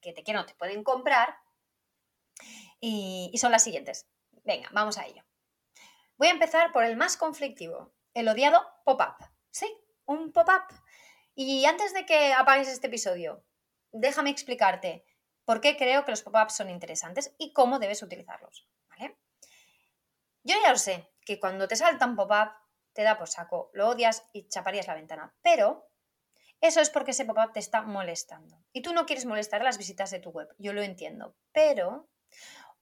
que 0.02 0.12
te 0.12 0.24
quieren 0.24 0.42
o 0.42 0.46
te 0.46 0.56
pueden 0.56 0.84
comprar. 0.84 1.38
Y 2.86 3.38
son 3.38 3.52
las 3.52 3.64
siguientes. 3.64 4.08
Venga, 4.44 4.70
vamos 4.74 4.98
a 4.98 5.06
ello. 5.06 5.24
Voy 6.18 6.28
a 6.28 6.32
empezar 6.32 6.72
por 6.72 6.84
el 6.84 6.98
más 6.98 7.18
conflictivo, 7.18 7.94
el 8.14 8.28
odiado 8.28 8.66
pop-up. 8.86 9.16
Sí, 9.52 9.68
un 10.06 10.32
pop-up. 10.32 10.64
Y 11.34 11.66
antes 11.66 11.94
de 11.94 12.06
que 12.06 12.34
apagues 12.34 12.68
este 12.68 12.88
episodio, 12.88 13.44
déjame 13.92 14.30
explicarte 14.30 15.06
por 15.46 15.62
qué 15.62 15.78
creo 15.78 16.06
que 16.06 16.12
los 16.12 16.22
pop-ups 16.22 16.56
son 16.56 16.70
interesantes 16.70 17.34
y 17.38 17.54
cómo 17.54 17.80
debes 17.80 18.04
utilizarlos. 18.04 18.68
¿vale? 18.90 19.18
Yo 20.44 20.56
ya 20.62 20.72
lo 20.72 20.78
sé, 20.78 21.10
que 21.26 21.40
cuando 21.40 21.68
te 21.68 21.76
salta 21.76 22.06
un 22.06 22.16
pop-up 22.16 22.52
te 22.94 23.04
da 23.04 23.18
por 23.18 23.28
saco, 23.28 23.72
lo 23.74 23.90
odias 23.90 24.24
y 24.34 24.48
chaparías 24.50 24.88
la 24.88 24.96
ventana, 24.96 25.36
pero 25.42 25.90
eso 26.62 26.80
es 26.80 26.90
porque 26.90 27.12
ese 27.12 27.26
pop-up 27.26 27.54
te 27.54 27.60
está 27.60 27.82
molestando. 27.82 28.64
Y 28.72 28.82
tú 28.82 28.94
no 28.94 29.06
quieres 29.06 29.26
molestar 29.26 29.64
las 29.64 29.78
visitas 29.78 30.12
de 30.12 30.20
tu 30.20 30.30
web, 30.30 30.54
yo 30.60 30.74
lo 30.74 30.84
entiendo, 30.84 31.36
pero 31.52 32.10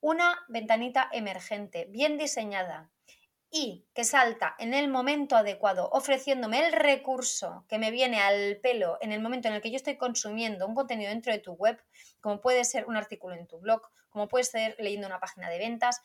una 0.01 0.43
ventanita 0.49 1.07
emergente, 1.13 1.85
bien 1.85 2.17
diseñada, 2.17 2.91
y 3.53 3.85
que 3.93 4.05
salta 4.05 4.55
en 4.59 4.73
el 4.73 4.87
momento 4.87 5.35
adecuado, 5.35 5.89
ofreciéndome 5.91 6.65
el 6.65 6.71
recurso 6.71 7.65
que 7.67 7.77
me 7.77 7.91
viene 7.91 8.21
al 8.21 8.57
pelo 8.57 8.97
en 9.01 9.11
el 9.11 9.21
momento 9.21 9.49
en 9.49 9.53
el 9.53 9.61
que 9.61 9.69
yo 9.69 9.75
estoy 9.75 9.97
consumiendo 9.97 10.65
un 10.65 10.73
contenido 10.73 11.09
dentro 11.09 11.33
de 11.33 11.39
tu 11.39 11.53
web, 11.53 11.77
como 12.21 12.39
puede 12.39 12.63
ser 12.63 12.85
un 12.85 12.95
artículo 12.95 13.35
en 13.35 13.47
tu 13.47 13.59
blog, 13.59 13.81
como 14.09 14.29
puede 14.29 14.45
ser 14.45 14.75
leyendo 14.79 15.07
una 15.07 15.19
página 15.19 15.49
de 15.49 15.59
ventas, 15.59 16.01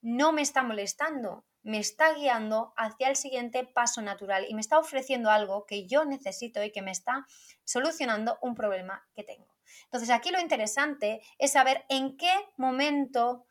no 0.00 0.32
me 0.32 0.42
está 0.42 0.62
molestando, 0.62 1.44
me 1.64 1.78
está 1.78 2.14
guiando 2.14 2.72
hacia 2.76 3.08
el 3.08 3.16
siguiente 3.16 3.64
paso 3.64 4.00
natural 4.00 4.46
y 4.48 4.54
me 4.54 4.60
está 4.60 4.78
ofreciendo 4.78 5.30
algo 5.30 5.66
que 5.66 5.88
yo 5.88 6.04
necesito 6.04 6.62
y 6.62 6.70
que 6.70 6.82
me 6.82 6.92
está 6.92 7.26
solucionando 7.64 8.38
un 8.40 8.54
problema 8.54 9.04
que 9.16 9.24
tengo. 9.24 9.55
Entonces 9.84 10.10
aquí 10.10 10.30
lo 10.30 10.40
interesante 10.40 11.20
es 11.38 11.52
saber 11.52 11.84
en 11.88 12.16
qué 12.16 12.32
momento 12.56 13.46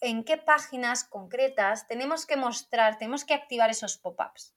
en 0.00 0.24
qué 0.24 0.36
páginas 0.36 1.04
concretas 1.04 1.86
tenemos 1.86 2.26
que 2.26 2.36
mostrar, 2.36 2.98
tenemos 2.98 3.24
que 3.24 3.34
activar 3.34 3.70
esos 3.70 3.98
pop-ups. 3.98 4.54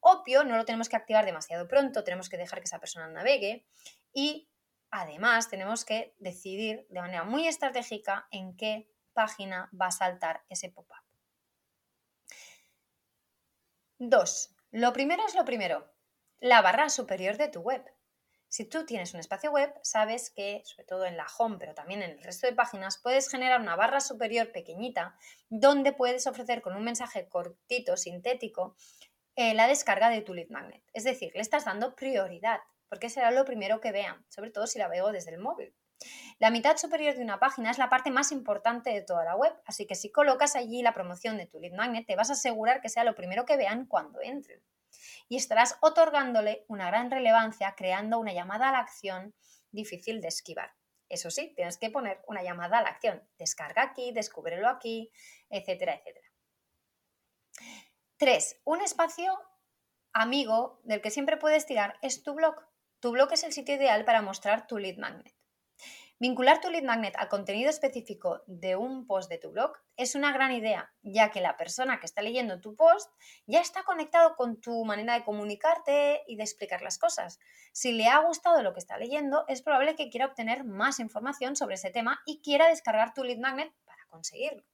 Obvio, 0.00 0.44
no 0.44 0.56
lo 0.56 0.64
tenemos 0.64 0.88
que 0.88 0.96
activar 0.96 1.24
demasiado 1.24 1.66
pronto, 1.66 2.04
tenemos 2.04 2.28
que 2.28 2.36
dejar 2.36 2.60
que 2.60 2.66
esa 2.66 2.78
persona 2.78 3.08
navegue 3.08 3.66
y 4.12 4.48
además 4.90 5.48
tenemos 5.48 5.84
que 5.84 6.14
decidir 6.18 6.86
de 6.90 7.00
manera 7.00 7.24
muy 7.24 7.46
estratégica 7.46 8.28
en 8.30 8.56
qué 8.56 8.88
página 9.14 9.70
va 9.78 9.86
a 9.86 9.90
saltar 9.90 10.44
ese 10.48 10.70
pop-up. 10.70 11.02
Dos, 13.98 14.54
lo 14.70 14.92
primero 14.92 15.24
es 15.26 15.34
lo 15.34 15.44
primero, 15.44 15.90
la 16.38 16.60
barra 16.60 16.90
superior 16.90 17.38
de 17.38 17.48
tu 17.48 17.60
web. 17.60 17.95
Si 18.48 18.64
tú 18.64 18.86
tienes 18.86 19.12
un 19.12 19.20
espacio 19.20 19.50
web, 19.50 19.72
sabes 19.82 20.30
que, 20.30 20.62
sobre 20.64 20.84
todo 20.84 21.04
en 21.04 21.16
la 21.16 21.26
home, 21.38 21.56
pero 21.58 21.74
también 21.74 22.02
en 22.02 22.10
el 22.10 22.22
resto 22.22 22.46
de 22.46 22.52
páginas, 22.52 22.98
puedes 22.98 23.28
generar 23.28 23.60
una 23.60 23.76
barra 23.76 24.00
superior 24.00 24.52
pequeñita 24.52 25.16
donde 25.48 25.92
puedes 25.92 26.26
ofrecer 26.26 26.62
con 26.62 26.76
un 26.76 26.84
mensaje 26.84 27.28
cortito, 27.28 27.96
sintético, 27.96 28.76
eh, 29.34 29.54
la 29.54 29.68
descarga 29.68 30.08
de 30.08 30.22
tu 30.22 30.32
lead 30.32 30.48
magnet. 30.48 30.82
Es 30.92 31.04
decir, 31.04 31.32
le 31.34 31.42
estás 31.42 31.64
dando 31.64 31.94
prioridad, 31.94 32.60
porque 32.88 33.10
será 33.10 33.30
lo 33.30 33.44
primero 33.44 33.80
que 33.80 33.92
vean, 33.92 34.24
sobre 34.28 34.50
todo 34.50 34.66
si 34.66 34.78
la 34.78 34.88
veo 34.88 35.12
desde 35.12 35.32
el 35.32 35.40
móvil. 35.40 35.74
La 36.38 36.50
mitad 36.50 36.76
superior 36.76 37.16
de 37.16 37.22
una 37.22 37.38
página 37.38 37.70
es 37.70 37.78
la 37.78 37.88
parte 37.88 38.10
más 38.10 38.30
importante 38.30 38.90
de 38.90 39.02
toda 39.02 39.24
la 39.24 39.36
web, 39.36 39.52
así 39.64 39.86
que 39.86 39.94
si 39.94 40.10
colocas 40.10 40.54
allí 40.54 40.82
la 40.82 40.94
promoción 40.94 41.36
de 41.36 41.46
tu 41.46 41.58
lead 41.58 41.72
magnet, 41.72 42.06
te 42.06 42.16
vas 42.16 42.30
a 42.30 42.34
asegurar 42.34 42.80
que 42.80 42.88
sea 42.88 43.04
lo 43.04 43.14
primero 43.14 43.44
que 43.44 43.56
vean 43.56 43.86
cuando 43.86 44.20
entren. 44.22 44.62
Y 45.28 45.36
estarás 45.36 45.76
otorgándole 45.80 46.64
una 46.68 46.86
gran 46.86 47.10
relevancia 47.10 47.74
creando 47.76 48.18
una 48.18 48.32
llamada 48.32 48.68
a 48.68 48.72
la 48.72 48.78
acción 48.78 49.34
difícil 49.70 50.20
de 50.20 50.28
esquivar. 50.28 50.74
Eso 51.08 51.30
sí, 51.30 51.52
tienes 51.54 51.78
que 51.78 51.90
poner 51.90 52.22
una 52.26 52.42
llamada 52.42 52.78
a 52.78 52.82
la 52.82 52.88
acción. 52.88 53.22
Descarga 53.38 53.82
aquí, 53.82 54.12
descúbrelo 54.12 54.68
aquí, 54.68 55.12
etcétera, 55.50 55.94
etcétera. 55.94 56.26
3. 58.18 58.62
Un 58.64 58.80
espacio 58.80 59.38
amigo 60.12 60.80
del 60.84 61.02
que 61.02 61.10
siempre 61.10 61.36
puedes 61.36 61.66
tirar 61.66 61.98
es 62.02 62.22
tu 62.22 62.34
blog. 62.34 62.56
Tu 63.00 63.12
blog 63.12 63.32
es 63.32 63.44
el 63.44 63.52
sitio 63.52 63.74
ideal 63.74 64.04
para 64.04 64.22
mostrar 64.22 64.66
tu 64.66 64.78
lead 64.78 64.96
magnet. 64.96 65.35
Vincular 66.18 66.62
tu 66.62 66.70
lead 66.70 66.82
magnet 66.82 67.14
al 67.18 67.28
contenido 67.28 67.68
específico 67.68 68.42
de 68.46 68.74
un 68.74 69.06
post 69.06 69.28
de 69.28 69.36
tu 69.36 69.50
blog 69.50 69.72
es 69.98 70.14
una 70.14 70.32
gran 70.32 70.50
idea, 70.50 70.90
ya 71.02 71.30
que 71.30 71.42
la 71.42 71.58
persona 71.58 72.00
que 72.00 72.06
está 72.06 72.22
leyendo 72.22 72.58
tu 72.58 72.74
post 72.74 73.10
ya 73.44 73.60
está 73.60 73.82
conectado 73.82 74.34
con 74.34 74.58
tu 74.58 74.86
manera 74.86 75.12
de 75.12 75.24
comunicarte 75.24 76.22
y 76.26 76.36
de 76.36 76.42
explicar 76.42 76.80
las 76.80 76.96
cosas. 76.96 77.38
Si 77.72 77.92
le 77.92 78.08
ha 78.08 78.20
gustado 78.20 78.62
lo 78.62 78.72
que 78.72 78.78
está 78.78 78.96
leyendo, 78.96 79.44
es 79.46 79.60
probable 79.60 79.94
que 79.94 80.08
quiera 80.08 80.24
obtener 80.24 80.64
más 80.64 81.00
información 81.00 81.54
sobre 81.54 81.74
ese 81.74 81.90
tema 81.90 82.18
y 82.24 82.40
quiera 82.40 82.68
descargar 82.68 83.12
tu 83.12 83.22
lead 83.22 83.36
magnet 83.36 83.70
para 83.84 84.06
conseguirlo. 84.08 84.64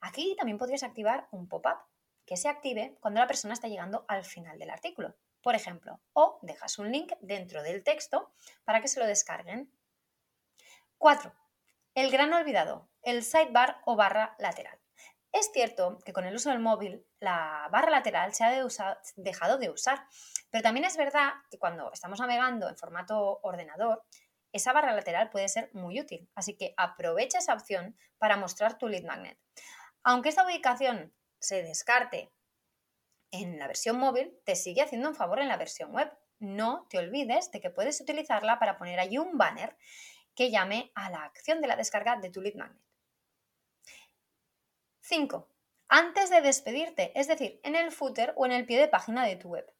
Aquí 0.00 0.34
también 0.36 0.58
podrías 0.58 0.82
activar 0.82 1.28
un 1.30 1.48
pop-up 1.48 1.78
que 2.26 2.36
se 2.36 2.48
active 2.48 2.96
cuando 2.98 3.20
la 3.20 3.28
persona 3.28 3.54
está 3.54 3.68
llegando 3.68 4.04
al 4.08 4.24
final 4.24 4.58
del 4.58 4.70
artículo, 4.70 5.14
por 5.40 5.54
ejemplo, 5.54 6.00
o 6.14 6.40
dejas 6.42 6.80
un 6.80 6.90
link 6.90 7.12
dentro 7.20 7.62
del 7.62 7.84
texto 7.84 8.32
para 8.64 8.80
que 8.80 8.88
se 8.88 8.98
lo 8.98 9.06
descarguen 9.06 9.70
4. 11.02 11.34
El 11.96 12.12
gran 12.12 12.32
olvidado, 12.32 12.88
el 13.02 13.24
sidebar 13.24 13.80
o 13.86 13.96
barra 13.96 14.36
lateral. 14.38 14.78
Es 15.32 15.50
cierto 15.52 15.98
que 16.04 16.12
con 16.12 16.26
el 16.26 16.36
uso 16.36 16.50
del 16.50 16.60
móvil 16.60 17.04
la 17.18 17.68
barra 17.72 17.90
lateral 17.90 18.32
se 18.34 18.44
ha 18.44 18.64
dejado 19.16 19.58
de 19.58 19.68
usar, 19.68 20.06
pero 20.50 20.62
también 20.62 20.84
es 20.84 20.96
verdad 20.96 21.32
que 21.50 21.58
cuando 21.58 21.92
estamos 21.92 22.20
navegando 22.20 22.68
en 22.68 22.76
formato 22.76 23.40
ordenador, 23.42 24.04
esa 24.52 24.72
barra 24.72 24.94
lateral 24.94 25.28
puede 25.30 25.48
ser 25.48 25.70
muy 25.72 25.98
útil, 25.98 26.30
así 26.36 26.56
que 26.56 26.72
aprovecha 26.76 27.38
esa 27.38 27.54
opción 27.54 27.96
para 28.18 28.36
mostrar 28.36 28.78
tu 28.78 28.86
lead 28.86 29.02
magnet. 29.02 29.40
Aunque 30.04 30.28
esta 30.28 30.46
ubicación 30.46 31.12
se 31.40 31.64
descarte 31.64 32.32
en 33.32 33.58
la 33.58 33.66
versión 33.66 33.98
móvil, 33.98 34.38
te 34.44 34.54
sigue 34.54 34.82
haciendo 34.82 35.08
un 35.08 35.16
favor 35.16 35.40
en 35.40 35.48
la 35.48 35.56
versión 35.56 35.90
web. 35.90 36.16
No 36.38 36.86
te 36.90 36.98
olvides 36.98 37.50
de 37.50 37.60
que 37.60 37.70
puedes 37.70 38.00
utilizarla 38.00 38.60
para 38.60 38.78
poner 38.78 39.00
allí 39.00 39.18
un 39.18 39.36
banner 39.36 39.76
llame 40.50 40.92
a 40.94 41.10
la 41.10 41.24
acción 41.24 41.60
de 41.60 41.68
la 41.68 41.76
descarga 41.76 42.16
de 42.16 42.30
tu 42.30 42.40
lead 42.40 42.54
magnet. 42.54 42.82
5. 45.00 45.48
Antes 45.88 46.30
de 46.30 46.40
despedirte, 46.40 47.12
es 47.18 47.28
decir, 47.28 47.60
en 47.64 47.76
el 47.76 47.90
footer 47.92 48.32
o 48.36 48.46
en 48.46 48.52
el 48.52 48.64
pie 48.64 48.80
de 48.80 48.88
página 48.88 49.26
de 49.26 49.36
tu 49.36 49.48
web. 49.50 49.70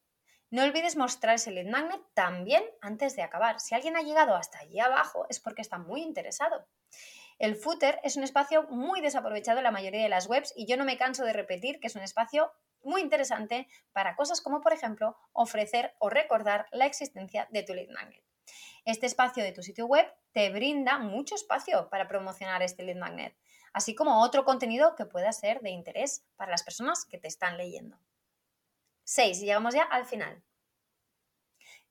No 0.51 0.63
olvides 0.63 0.95
mostrar 0.95 1.35
ese 1.35 1.49
lead 1.49 1.65
magnet 1.65 2.01
también 2.13 2.63
antes 2.81 3.15
de 3.15 3.23
acabar. 3.23 3.59
Si 3.59 3.73
alguien 3.73 3.97
ha 3.97 4.03
llegado 4.03 4.35
hasta 4.35 4.59
allí 4.59 4.79
abajo 4.79 5.25
es 5.29 5.39
porque 5.39 5.63
está 5.63 5.79
muy 5.79 6.03
interesado. 6.03 6.67
El 7.39 7.55
footer 7.55 7.99
es 8.03 8.15
un 8.15 8.23
espacio 8.23 8.63
muy 8.69 9.01
desaprovechado 9.01 9.57
en 9.57 9.63
la 9.63 9.71
mayoría 9.71 10.03
de 10.03 10.09
las 10.09 10.27
webs 10.27 10.53
y 10.55 10.67
yo 10.67 10.77
no 10.77 10.85
me 10.85 10.97
canso 10.97 11.25
de 11.25 11.33
repetir 11.33 11.79
que 11.79 11.87
es 11.87 11.95
un 11.95 12.03
espacio 12.03 12.51
muy 12.83 13.01
interesante 13.01 13.67
para 13.91 14.15
cosas 14.15 14.41
como, 14.41 14.61
por 14.61 14.73
ejemplo, 14.73 15.17
ofrecer 15.31 15.95
o 15.99 16.09
recordar 16.09 16.67
la 16.71 16.85
existencia 16.85 17.47
de 17.49 17.63
tu 17.63 17.73
lead 17.73 17.89
magnet. 17.89 18.23
Este 18.85 19.05
espacio 19.05 19.43
de 19.43 19.51
tu 19.51 19.63
sitio 19.63 19.85
web 19.85 20.05
te 20.33 20.49
brinda 20.49 20.99
mucho 20.99 21.35
espacio 21.35 21.89
para 21.89 22.07
promocionar 22.07 22.61
este 22.61 22.83
lead 22.83 22.97
magnet, 22.97 23.35
así 23.71 23.95
como 23.95 24.21
otro 24.21 24.43
contenido 24.45 24.95
que 24.95 25.05
pueda 25.05 25.31
ser 25.31 25.61
de 25.61 25.69
interés 25.69 26.25
para 26.35 26.51
las 26.51 26.63
personas 26.63 27.05
que 27.05 27.17
te 27.17 27.27
están 27.27 27.57
leyendo. 27.57 27.97
6. 29.05 29.41
Llegamos 29.41 29.73
ya 29.73 29.83
al 29.83 30.05
final. 30.05 30.43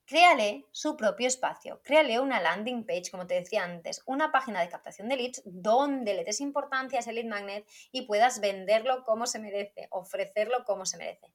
Créale 0.05 0.65
su 0.71 0.97
propio 0.97 1.27
espacio, 1.27 1.81
créale 1.81 2.19
una 2.19 2.41
landing 2.41 2.85
page, 2.85 3.09
como 3.09 3.25
te 3.25 3.35
decía 3.35 3.63
antes, 3.63 4.01
una 4.05 4.33
página 4.33 4.59
de 4.59 4.67
captación 4.67 5.07
de 5.07 5.15
leads 5.15 5.41
donde 5.45 6.13
le 6.13 6.25
des 6.25 6.41
importancia 6.41 6.99
a 6.99 7.01
ese 7.01 7.13
lead 7.13 7.25
magnet 7.25 7.65
y 7.93 8.01
puedas 8.01 8.41
venderlo 8.41 9.05
como 9.05 9.27
se 9.27 9.39
merece, 9.39 9.87
ofrecerlo 9.91 10.65
como 10.65 10.85
se 10.85 10.97
merece. 10.97 11.33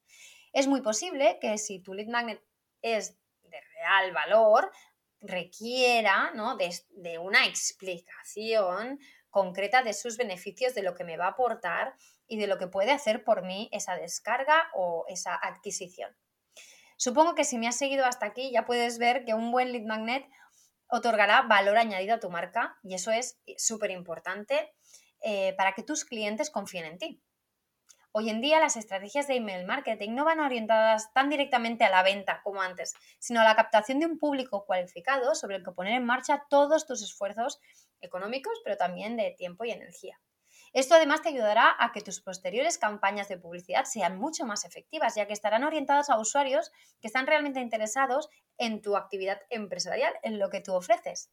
Es 0.53 0.67
muy 0.67 0.83
posible 0.83 1.39
que 1.41 1.57
si 1.57 1.81
tu 1.81 1.95
lead 1.95 2.09
magnet 2.09 2.43
es 2.83 3.19
de 3.43 3.59
real 3.75 4.13
valor, 4.13 4.71
requiera 5.21 6.33
¿no? 6.35 6.57
de, 6.57 7.19
una 7.19 7.47
explicación 7.47 8.99
concreta 9.31 9.83
de 9.83 9.93
sus 9.93 10.17
beneficios, 10.17 10.75
de 10.75 10.83
lo 10.83 10.95
que 10.95 11.05
me 11.05 11.17
va 11.17 11.27
a 11.27 11.31
aportar 11.31 11.95
y 12.27 12.39
de 12.39 12.47
lo 12.47 12.59
que 12.59 12.67
puede 12.67 12.93
hacer 12.93 13.25
por 13.25 13.43
mí 13.45 13.69
esa 13.73 13.97
descarga 13.97 14.71
o 14.75 15.05
esa 15.09 15.35
adquisición. 15.35 16.17
Supongo 16.97 17.35
que 17.35 17.45
si 17.45 17.59
me 17.59 17.69
has 17.69 17.77
seguido 17.77 18.05
hasta 18.05 18.27
aquí 18.27 18.51
ya 18.53 18.65
puedes 18.65 18.99
ver 18.99 19.25
que 19.25 19.35
un 19.35 19.53
buen 19.53 19.73
lead 19.73 19.85
magnet 19.85 20.27
otorgará 20.89 21.43
valor 21.43 21.77
añadido 21.77 22.15
a 22.15 22.21
tu 22.21 22.31
marca 22.31 22.79
y 22.83 22.95
eso 22.95 23.11
es 23.11 23.41
súper 23.57 23.91
importante 23.91 24.73
eh, 25.21 25.55
para 25.57 25.75
que 25.75 25.83
tus 25.83 26.05
clientes 26.05 26.51
confíen 26.51 26.87
en 26.87 26.99
ti. 26.99 27.23
Hoy 28.21 28.31
en 28.31 28.41
día 28.41 28.59
las 28.59 28.77
estrategias 28.77 29.29
de 29.29 29.37
email 29.37 29.65
marketing 29.65 30.17
no 30.17 30.25
van 30.25 30.41
orientadas 30.41 31.13
tan 31.13 31.31
directamente 31.31 31.85
a 31.85 31.89
la 31.89 32.03
venta 32.03 32.41
como 32.43 32.61
antes, 32.61 32.95
sino 33.21 33.41
a 33.41 33.45
la 33.45 33.55
captación 33.55 34.01
de 34.01 34.07
un 34.07 34.19
público 34.19 34.65
cualificado 34.67 35.37
sobre 35.37 35.55
el 35.55 35.63
que 35.63 35.71
poner 35.71 35.93
en 35.93 36.05
marcha 36.05 36.45
todos 36.51 36.85
tus 36.85 37.01
esfuerzos 37.01 37.61
económicos, 38.01 38.61
pero 38.65 38.77
también 38.77 39.17
de 39.17 39.37
tiempo 39.39 39.65
y 39.65 39.71
energía. 39.71 40.21
Esto 40.73 40.97
además 40.97 41.23
te 41.23 41.29
ayudará 41.29 41.77
a 41.79 41.93
que 41.93 42.01
tus 42.01 42.21
posteriores 42.21 42.77
campañas 42.77 43.29
de 43.29 43.39
publicidad 43.39 43.85
sean 43.85 44.19
mucho 44.19 44.45
más 44.45 44.65
efectivas, 44.65 45.15
ya 45.15 45.29
que 45.29 45.33
estarán 45.33 45.63
orientadas 45.63 46.11
a 46.11 46.19
usuarios 46.19 46.73
que 47.01 47.07
están 47.07 47.29
realmente 47.29 47.61
interesados 47.61 48.31
en 48.57 48.83
tu 48.83 48.97
actividad 48.97 49.43
empresarial, 49.49 50.13
en 50.25 50.41
lo 50.41 50.51
que 50.51 50.61
tú 50.61 50.75
ofreces. 50.75 51.31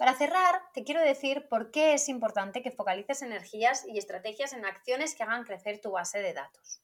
Para 0.00 0.14
cerrar, 0.14 0.62
te 0.72 0.82
quiero 0.82 1.02
decir 1.02 1.46
por 1.46 1.70
qué 1.70 1.92
es 1.92 2.08
importante 2.08 2.62
que 2.62 2.70
focalices 2.70 3.20
energías 3.20 3.84
y 3.86 3.98
estrategias 3.98 4.54
en 4.54 4.64
acciones 4.64 5.14
que 5.14 5.24
hagan 5.24 5.44
crecer 5.44 5.78
tu 5.78 5.90
base 5.90 6.22
de 6.22 6.32
datos. 6.32 6.80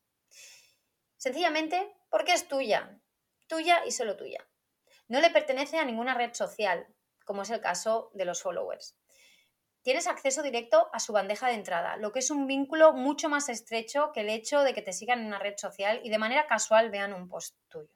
Sencillamente 1.17 1.97
porque 2.11 2.35
es 2.35 2.47
tuya, 2.47 3.01
tuya 3.47 3.87
y 3.87 3.93
solo 3.93 4.19
tuya. 4.19 4.47
No 5.09 5.23
le 5.23 5.31
pertenece 5.31 5.79
a 5.79 5.87
ninguna 5.87 6.13
red 6.13 6.35
social, 6.35 6.95
como 7.25 7.41
es 7.41 7.49
el 7.49 7.63
caso 7.63 8.11
de 8.13 8.27
los 8.27 8.43
followers. 8.43 8.99
Tienes 9.81 10.09
acceso 10.09 10.43
directo 10.43 10.91
a 10.93 11.01
su 11.01 11.15
bandeja 11.15 11.49
de 11.49 11.55
entrada, 11.55 11.97
lo 11.97 12.13
que 12.13 12.19
es 12.19 12.31
un 12.31 12.47
vínculo 12.47 12.93
mucho 12.93 13.31
más 13.31 13.49
estrecho 13.49 14.13
que 14.13 14.21
el 14.21 14.29
hecho 14.29 14.61
de 14.61 14.75
que 14.75 14.83
te 14.83 14.93
sigan 14.93 15.21
en 15.21 15.29
una 15.29 15.39
red 15.39 15.57
social 15.57 16.03
y 16.05 16.11
de 16.11 16.19
manera 16.19 16.47
casual 16.47 16.91
vean 16.91 17.15
un 17.15 17.31
post 17.31 17.57
tuyo. 17.71 17.96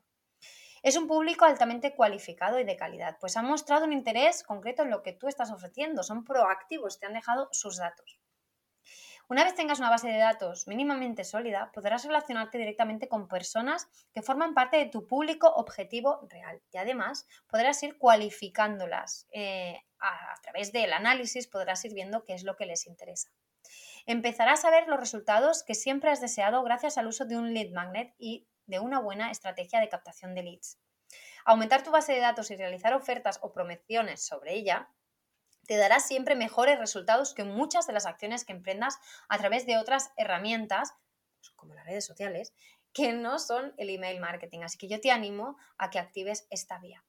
Es 0.83 0.97
un 0.97 1.07
público 1.07 1.45
altamente 1.45 1.95
cualificado 1.95 2.59
y 2.59 2.65
de 2.65 2.77
calidad, 2.77 3.19
pues 3.21 3.37
han 3.37 3.47
mostrado 3.47 3.85
un 3.85 3.93
interés 3.93 4.43
concreto 4.43 4.83
en 4.83 4.91
lo 4.91 5.03
que 5.03 5.13
tú 5.13 5.29
estás 5.29 5.51
ofreciendo, 5.51 6.03
son 6.03 6.25
proactivos, 6.25 6.99
te 6.99 7.07
han 7.07 7.13
dejado 7.13 7.49
sus 7.53 7.77
datos. 7.77 8.19
Una 9.29 9.45
vez 9.45 9.55
tengas 9.55 9.79
una 9.79 9.91
base 9.91 10.09
de 10.09 10.19
datos 10.19 10.67
mínimamente 10.67 11.23
sólida, 11.23 11.71
podrás 11.73 12.05
relacionarte 12.05 12.59
directamente 12.59 13.09
con 13.09 13.29
personas 13.29 13.89
que 14.13 14.23
forman 14.23 14.55
parte 14.55 14.79
de 14.79 14.87
tu 14.87 15.07
público 15.07 15.47
objetivo 15.47 16.27
real 16.29 16.61
y 16.73 16.79
además 16.79 17.29
podrás 17.47 17.81
ir 17.85 17.97
cualificándolas. 17.97 19.29
Eh, 19.31 19.81
a, 20.01 20.33
a 20.33 20.35
través 20.43 20.73
del 20.73 20.93
análisis 20.93 21.47
podrás 21.47 21.85
ir 21.85 21.95
viendo 21.95 22.25
qué 22.25 22.35
es 22.35 22.43
lo 22.43 22.57
que 22.57 22.67
les 22.67 22.89
interesa. 22.89 23.31
Empezarás 24.07 24.65
a 24.65 24.71
ver 24.71 24.89
los 24.89 24.99
resultados 24.99 25.63
que 25.63 25.75
siempre 25.75 26.11
has 26.11 26.21
deseado 26.21 26.65
gracias 26.65 26.99
al 26.99 27.07
uso 27.07 27.25
de 27.25 27.37
un 27.37 27.55
lead 27.55 27.71
magnet 27.71 28.15
y 28.19 28.49
de 28.71 28.81
una 28.81 29.01
buena 29.01 29.31
estrategia 29.31 29.81
de 29.81 29.89
captación 29.89 30.35
de 30.35 30.43
leads. 30.43 30.79
Aumentar 31.45 31.83
tu 31.83 31.91
base 31.91 32.13
de 32.13 32.21
datos 32.21 32.51
y 32.51 32.57
realizar 32.57 32.95
ofertas 32.95 33.39
o 33.43 33.53
promociones 33.53 34.25
sobre 34.25 34.55
ella 34.55 34.89
te 35.67 35.77
dará 35.77 36.01
siempre 36.01 36.35
mejores 36.35 36.79
resultados 36.79 37.35
que 37.35 37.45
muchas 37.45 37.87
de 37.87 37.93
las 37.93 38.07
acciones 38.07 38.45
que 38.45 38.53
emprendas 38.53 38.99
a 39.29 39.39
través 39.39 39.67
de 39.67 39.79
otras 39.79 40.11
herramientas, 40.17 40.95
pues, 41.39 41.51
como 41.51 41.75
las 41.75 41.87
redes 41.87 42.05
sociales, 42.05 42.53
que 42.93 43.13
no 43.13 43.39
son 43.39 43.75
el 43.77 43.91
email 43.91 44.21
marketing. 44.21 44.61
Así 44.63 44.79
que 44.79 44.89
yo 44.89 45.01
te 45.01 45.11
animo 45.11 45.57
a 45.79 45.91
que 45.91 45.99
actives 45.99 46.47
esta 46.51 46.79
vía. 46.79 47.05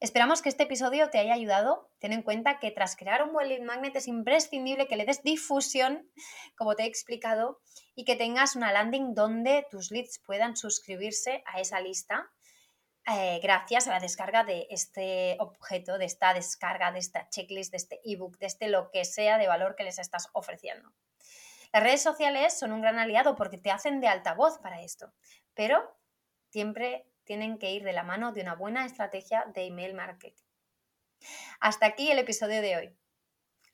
Esperamos 0.00 0.42
que 0.42 0.48
este 0.48 0.62
episodio 0.62 1.10
te 1.10 1.18
haya 1.18 1.34
ayudado. 1.34 1.90
Ten 1.98 2.12
en 2.12 2.22
cuenta 2.22 2.60
que 2.60 2.70
tras 2.70 2.94
crear 2.94 3.22
un 3.24 3.32
buen 3.32 3.48
lead 3.48 3.62
magnet 3.62 3.96
es 3.96 4.06
imprescindible 4.06 4.86
que 4.86 4.94
le 4.94 5.04
des 5.04 5.24
difusión, 5.24 6.08
como 6.56 6.76
te 6.76 6.84
he 6.84 6.86
explicado, 6.86 7.60
y 7.96 8.04
que 8.04 8.14
tengas 8.14 8.54
una 8.54 8.72
landing 8.72 9.14
donde 9.14 9.66
tus 9.70 9.90
leads 9.90 10.20
puedan 10.20 10.56
suscribirse 10.56 11.42
a 11.46 11.60
esa 11.60 11.80
lista 11.80 12.30
eh, 13.10 13.40
gracias 13.42 13.88
a 13.88 13.90
la 13.90 14.00
descarga 14.00 14.44
de 14.44 14.66
este 14.70 15.36
objeto, 15.40 15.96
de 15.96 16.04
esta 16.04 16.34
descarga, 16.34 16.92
de 16.92 16.98
esta 16.98 17.28
checklist, 17.30 17.70
de 17.70 17.78
este 17.78 18.00
ebook, 18.04 18.36
de 18.38 18.46
este 18.46 18.68
lo 18.68 18.90
que 18.90 19.04
sea 19.04 19.38
de 19.38 19.48
valor 19.48 19.76
que 19.76 19.84
les 19.84 19.98
estás 19.98 20.28
ofreciendo. 20.32 20.92
Las 21.72 21.82
redes 21.82 22.02
sociales 22.02 22.58
son 22.58 22.72
un 22.72 22.82
gran 22.82 22.98
aliado 22.98 23.34
porque 23.34 23.56
te 23.56 23.70
hacen 23.70 24.00
de 24.00 24.08
altavoz 24.08 24.58
para 24.58 24.82
esto, 24.82 25.12
pero 25.54 25.96
siempre 26.50 27.06
tienen 27.28 27.58
que 27.58 27.70
ir 27.70 27.84
de 27.84 27.92
la 27.92 28.04
mano 28.04 28.32
de 28.32 28.40
una 28.40 28.54
buena 28.54 28.86
estrategia 28.86 29.44
de 29.54 29.66
email 29.66 29.94
marketing. 29.94 30.42
Hasta 31.60 31.84
aquí 31.84 32.10
el 32.10 32.18
episodio 32.18 32.62
de 32.62 32.76
hoy. 32.76 32.96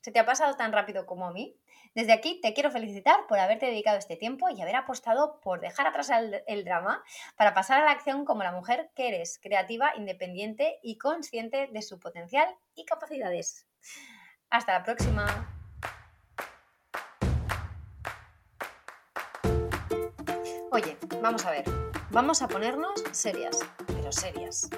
¿Se 0.01 0.11
te 0.11 0.19
ha 0.19 0.25
pasado 0.25 0.55
tan 0.55 0.73
rápido 0.73 1.05
como 1.05 1.25
a 1.25 1.31
mí? 1.31 1.57
Desde 1.95 2.11
aquí 2.11 2.41
te 2.41 2.53
quiero 2.53 2.69
felicitar 2.69 3.25
por 3.27 3.39
haberte 3.39 3.67
dedicado 3.67 3.97
este 3.97 4.17
tiempo 4.17 4.49
y 4.49 4.61
haber 4.61 4.75
apostado 4.75 5.39
por 5.39 5.61
dejar 5.61 5.87
atrás 5.87 6.11
el, 6.47 6.65
drama 6.65 7.01
para 7.37 7.53
pasar 7.53 7.81
a 7.81 7.85
la 7.85 7.91
acción 7.91 8.25
como 8.25 8.43
la 8.43 8.51
mujer 8.51 8.91
que 8.93 9.07
eres, 9.07 9.39
creativa, 9.41 9.93
independiente 9.95 10.77
y 10.83 10.97
consciente 10.97 11.69
de 11.71 11.81
su 11.81 11.97
potencial 11.97 12.53
y 12.75 12.83
capacidades. 12.83 13.65
Hasta 14.49 14.73
la 14.73 14.83
próxima. 14.83 15.49
Oye, 20.71 20.97
vamos 21.21 21.45
a 21.45 21.51
ver, 21.51 21.84
vamos 22.15 22.41
a 22.41 22.47
ponernos 22.47 23.03
serias, 23.11 23.59
pero 23.87 24.09
serias. 24.09 24.69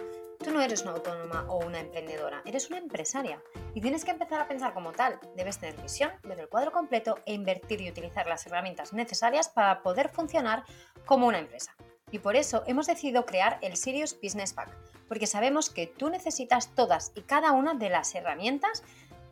Tú 0.44 0.50
no 0.50 0.60
eres 0.60 0.82
una 0.82 0.94
autónoma 0.94 1.46
o 1.48 1.64
una 1.64 1.80
emprendedora, 1.80 2.42
eres 2.46 2.68
una 2.72 2.80
empresaria 2.80 3.40
y 3.76 3.82
tienes 3.82 4.04
que 4.04 4.10
empezar 4.10 4.42
a 4.42 4.48
pensar 4.48 4.74
como 4.74 4.92
tal. 4.92 5.20
Debes 5.36 5.60
tener 5.60 5.80
visión, 5.80 6.10
ver 6.24 6.40
el 6.40 6.50
cuadro 6.50 6.72
completo 6.72 7.20
e 7.28 7.36
invertir 7.36 7.80
y 7.82 7.92
utilizar 7.92 8.26
las 8.26 8.48
herramientas 8.48 8.92
necesarias 8.92 9.50
para 9.50 9.84
poder 9.84 10.10
funcionar 10.10 10.64
como 11.06 11.28
una 11.28 11.38
empresa. 11.38 11.76
Y 12.10 12.18
por 12.18 12.36
eso 12.36 12.64
hemos 12.66 12.88
decidido 12.88 13.28
crear 13.28 13.60
el 13.62 13.78
Sirius 13.78 14.20
Business 14.20 14.54
Pack, 14.54 14.76
porque 15.08 15.28
sabemos 15.28 15.70
que 15.70 15.86
tú 15.86 16.10
necesitas 16.10 16.74
todas 16.74 17.12
y 17.14 17.22
cada 17.22 17.52
una 17.52 17.76
de 17.76 17.92
las 17.92 18.16
herramientas 18.16 18.82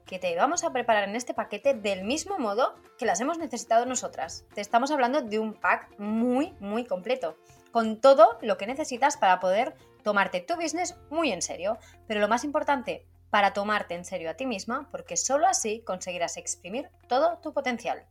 que 0.05 0.19
te 0.19 0.35
vamos 0.35 0.63
a 0.63 0.71
preparar 0.71 1.09
en 1.09 1.15
este 1.15 1.33
paquete 1.33 1.73
del 1.73 2.03
mismo 2.03 2.37
modo 2.37 2.75
que 2.99 3.07
las 3.07 3.19
hemos 3.19 3.39
necesitado 3.39 3.87
nosotras. 3.87 4.45
Te 4.53 4.61
estamos 4.61 4.91
hablando 4.91 5.23
de 5.23 5.39
un 5.39 5.55
pack 5.55 5.97
muy, 5.97 6.53
muy 6.59 6.85
completo, 6.85 7.35
con 7.75 7.99
todo 7.99 8.37
lo 8.41 8.55
que 8.55 8.67
necesitas 8.67 9.17
para 9.17 9.41
poder 9.41 9.75
tomarte 10.01 10.39
tu 10.39 10.55
business 10.55 10.95
muy 11.09 11.33
en 11.33 11.41
serio, 11.41 11.77
pero 12.07 12.21
lo 12.21 12.29
más 12.29 12.45
importante, 12.45 13.05
para 13.29 13.51
tomarte 13.51 13.95
en 13.95 14.05
serio 14.05 14.29
a 14.29 14.35
ti 14.35 14.45
misma, 14.45 14.87
porque 14.91 15.17
solo 15.17 15.45
así 15.45 15.81
conseguirás 15.81 16.37
exprimir 16.37 16.89
todo 17.09 17.37
tu 17.39 17.51
potencial. 17.51 18.05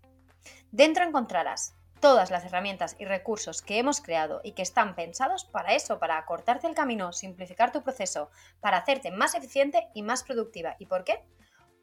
Dentro 0.70 1.03
encontrarás 1.03 1.74
todas 1.98 2.31
las 2.31 2.44
herramientas 2.44 2.94
y 2.98 3.07
recursos 3.07 3.62
que 3.62 3.79
hemos 3.79 4.03
creado 4.03 4.42
y 4.44 4.53
que 4.53 4.61
están 4.61 4.94
pensados 4.94 5.46
para 5.46 5.72
eso, 5.72 5.98
para 5.98 6.18
acortarte 6.18 6.66
el 6.66 6.74
camino, 6.74 7.14
simplificar 7.14 7.72
tu 7.72 7.83
proceso, 7.83 8.31
para 8.61 8.77
hacerte 8.77 9.12
más 9.12 9.35
eficiente 9.35 9.88
y 9.94 10.03
más 10.03 10.24
productiva. 10.24 10.77
¿Y 10.79 10.85
por 10.85 11.05
qué? 11.05 11.24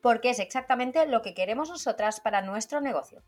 Porque 0.04 0.30
es 0.30 0.38
exactamente 0.38 1.08
lo 1.08 1.24
que 1.24 1.34
queremos 1.34 1.72
nosotras 1.72 2.20
para 2.20 2.44
nuestro 2.44 2.80
negocio. 2.80 3.24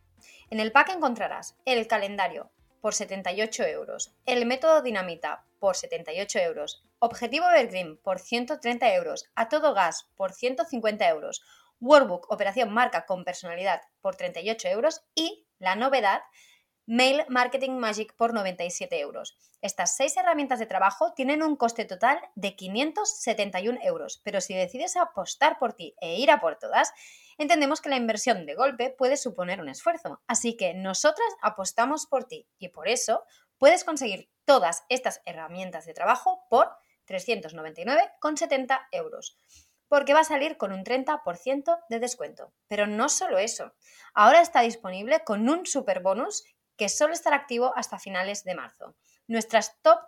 En 0.51 0.59
el 0.59 0.71
pack 0.71 0.89
encontrarás 0.89 1.57
el 1.65 1.87
calendario, 1.87 2.51
por 2.83 2.93
78 2.93 3.63
euros. 3.63 4.13
El 4.25 4.45
método 4.45 4.81
Dinamita 4.81 5.45
por 5.57 5.77
78 5.77 6.39
euros. 6.39 6.83
Objetivo 6.99 7.45
Evergreen 7.47 7.95
por 7.95 8.19
130 8.19 8.93
euros. 8.95 9.23
A 9.35 9.47
todo 9.47 9.73
gas 9.73 10.09
por 10.17 10.33
150 10.33 11.07
euros. 11.07 11.41
Workbook 11.79 12.29
Operación 12.29 12.73
Marca 12.73 13.05
con 13.05 13.23
personalidad 13.23 13.83
por 14.01 14.17
38 14.17 14.67
euros. 14.67 15.01
Y 15.15 15.47
la 15.59 15.77
novedad, 15.77 16.23
Mail 16.85 17.23
Marketing 17.29 17.71
Magic 17.71 18.13
por 18.17 18.33
97 18.33 18.99
euros. 18.99 19.37
Estas 19.61 19.95
seis 19.95 20.17
herramientas 20.17 20.59
de 20.59 20.65
trabajo 20.65 21.13
tienen 21.13 21.41
un 21.41 21.55
coste 21.55 21.85
total 21.85 22.19
de 22.35 22.57
571 22.57 23.79
euros, 23.83 24.19
pero 24.23 24.41
si 24.41 24.53
decides 24.53 24.97
apostar 24.97 25.59
por 25.59 25.73
ti 25.73 25.95
e 26.01 26.19
ir 26.19 26.29
a 26.29 26.41
por 26.41 26.57
todas, 26.59 26.91
entendemos 27.37 27.79
que 27.79 27.87
la 27.87 27.95
inversión 27.95 28.45
de 28.45 28.55
golpe 28.55 28.89
puede 28.89 29.15
suponer 29.15 29.61
un 29.61 29.69
esfuerzo. 29.69 30.21
Así 30.27 30.57
que 30.57 30.73
nosotras 30.73 31.29
apostamos 31.41 32.05
por 32.05 32.25
ti 32.25 32.49
y 32.59 32.67
por 32.67 32.89
eso 32.89 33.23
puedes 33.57 33.85
conseguir 33.85 34.29
todas 34.43 34.83
estas 34.89 35.21
herramientas 35.25 35.85
de 35.85 35.93
trabajo 35.93 36.45
por 36.49 36.69
399,70 37.07 38.87
euros 38.91 39.37
porque 39.87 40.15
va 40.15 40.21
a 40.21 40.23
salir 40.23 40.57
con 40.57 40.73
un 40.73 40.83
30% 40.83 41.77
de 41.87 41.99
descuento. 41.99 42.51
Pero 42.67 42.87
no 42.87 43.09
solo 43.09 43.37
eso, 43.37 43.75
ahora 44.15 44.41
está 44.41 44.61
disponible 44.61 45.23
con 45.23 45.47
un 45.47 45.67
super 45.67 46.01
bonus 46.01 46.43
que 46.83 46.89
solo 46.89 47.13
estará 47.13 47.37
activo 47.37 47.71
hasta 47.77 47.97
finales 47.97 48.43
de 48.43 48.55
marzo. 48.55 48.97
Nuestras 49.25 49.81
top 49.83 49.99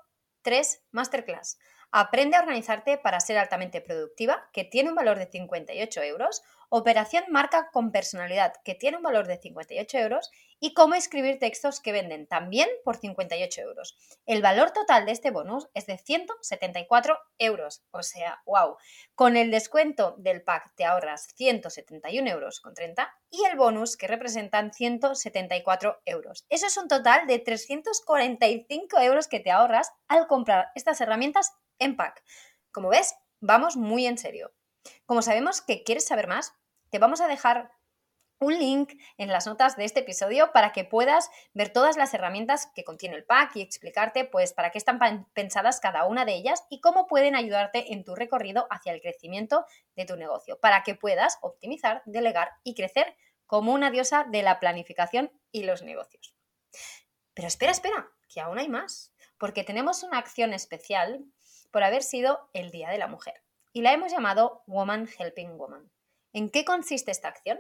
3 0.42 0.84
masterclass. 0.92 1.58
Aprende 1.98 2.36
a 2.36 2.42
organizarte 2.42 2.98
para 2.98 3.22
ser 3.22 3.38
altamente 3.38 3.80
productiva, 3.80 4.50
que 4.52 4.66
tiene 4.66 4.90
un 4.90 4.96
valor 4.96 5.18
de 5.18 5.28
58 5.28 6.04
euros, 6.04 6.44
Operación 6.68 7.24
Marca 7.30 7.70
con 7.72 7.94
Personalidad, 7.94 8.52
que 8.66 8.76
tiene 8.76 8.98
un 8.98 9.04
valor 9.04 9.28
de 9.28 9.38
58 9.38 10.00
euros, 10.00 10.30
y 10.60 10.74
Cómo 10.74 10.96
escribir 10.96 11.40
textos 11.40 11.80
que 11.80 11.94
venden, 11.94 12.28
también 12.28 12.68
por 12.84 12.98
58 12.98 13.62
euros. 13.62 13.98
El 14.26 14.42
valor 14.42 14.72
total 14.72 15.06
de 15.06 15.14
este 15.14 15.32
bonus 15.32 15.70
es 15.74 15.86
de 15.86 15.98
174 15.98 17.18
euros, 17.38 17.86
o 17.92 18.04
sea, 18.04 18.42
wow. 18.46 18.76
Con 19.14 19.38
el 19.38 19.50
descuento 19.50 20.16
del 20.18 20.44
pack 20.44 20.74
te 20.76 20.84
ahorras 20.84 21.30
171 21.36 22.30
euros 22.30 22.60
con 22.60 22.74
30 22.74 23.10
y 23.30 23.46
el 23.46 23.56
bonus 23.56 23.96
que 23.96 24.08
representan 24.08 24.74
174 24.74 26.02
euros. 26.04 26.46
Eso 26.50 26.68
es 26.68 26.76
un 26.76 26.90
total 26.90 27.26
de 27.26 27.40
345 27.40 29.00
euros 29.00 29.30
que 29.30 29.40
te 29.40 29.52
ahorras 29.52 29.94
al 30.10 30.28
comprar 30.28 30.72
estas 30.76 31.00
herramientas 31.00 31.54
en 31.80 31.96
pack. 31.96 32.24
Como 32.72 32.90
ves, 32.90 33.16
vamos 33.40 33.78
muy 33.78 34.06
en 34.06 34.18
serio. 34.18 34.54
Como 35.06 35.22
sabemos 35.22 35.62
que 35.62 35.84
quieres 35.84 36.06
saber 36.06 36.28
más, 36.28 36.54
te 36.90 37.00
vamos 37.00 37.22
a 37.22 37.28
dejar 37.28 37.72
un 38.40 38.58
link 38.58 38.94
en 39.18 39.30
las 39.30 39.48
notas 39.48 39.78
de 39.78 39.86
este 39.86 40.02
episodio 40.02 40.52
para 40.52 40.74
que 40.74 40.84
puedas 40.84 41.30
ver 41.54 41.72
todas 41.72 41.96
las 41.98 42.14
herramientas 42.14 42.70
que 42.76 42.84
contiene 42.84 43.16
el 43.16 43.24
pack 43.24 43.56
y 43.56 43.62
explicarte 43.62 44.26
pues 44.26 44.54
para 44.54 44.72
qué 44.72 44.78
están 44.78 45.00
pensadas 45.34 45.80
cada 45.80 46.06
una 46.06 46.26
de 46.26 46.36
ellas 46.36 46.66
y 46.70 46.82
cómo 46.82 47.08
pueden 47.08 47.36
ayudarte 47.36 47.94
en 47.94 48.04
tu 48.04 48.16
recorrido 48.16 48.68
hacia 48.70 48.94
el 48.94 49.02
crecimiento 49.02 49.66
de 49.96 50.06
tu 50.06 50.18
negocio, 50.18 50.60
para 50.60 50.84
que 50.84 50.96
puedas 50.96 51.38
optimizar, 51.42 52.02
delegar 52.06 52.52
y 52.64 52.76
crecer 52.76 53.16
como 53.46 53.74
una 53.74 53.92
diosa 53.92 54.26
de 54.26 54.44
la 54.44 54.60
planificación 54.60 55.32
y 55.52 55.64
los 55.64 55.84
negocios. 55.84 56.36
Pero 57.34 57.48
espera, 57.48 57.72
espera, 57.72 58.10
que 58.28 58.42
aún 58.42 58.60
hay 58.60 58.68
más, 58.68 59.14
porque 59.38 59.64
tenemos 59.64 60.04
una 60.04 60.18
acción 60.18 60.54
especial 60.54 61.26
por 61.76 61.84
haber 61.84 62.04
sido 62.04 62.50
el 62.54 62.72
Día 62.72 62.90
de 62.90 62.98
la 62.98 63.10
Mujer 63.10 63.44
y 63.74 63.82
la 63.82 63.92
hemos 63.92 64.10
llamado 64.10 64.64
Woman 64.66 65.10
Helping 65.10 65.58
Woman. 65.58 65.92
¿En 66.32 66.50
qué 66.50 66.64
consiste 66.64 67.12
esta 67.12 67.28
acción? 67.28 67.60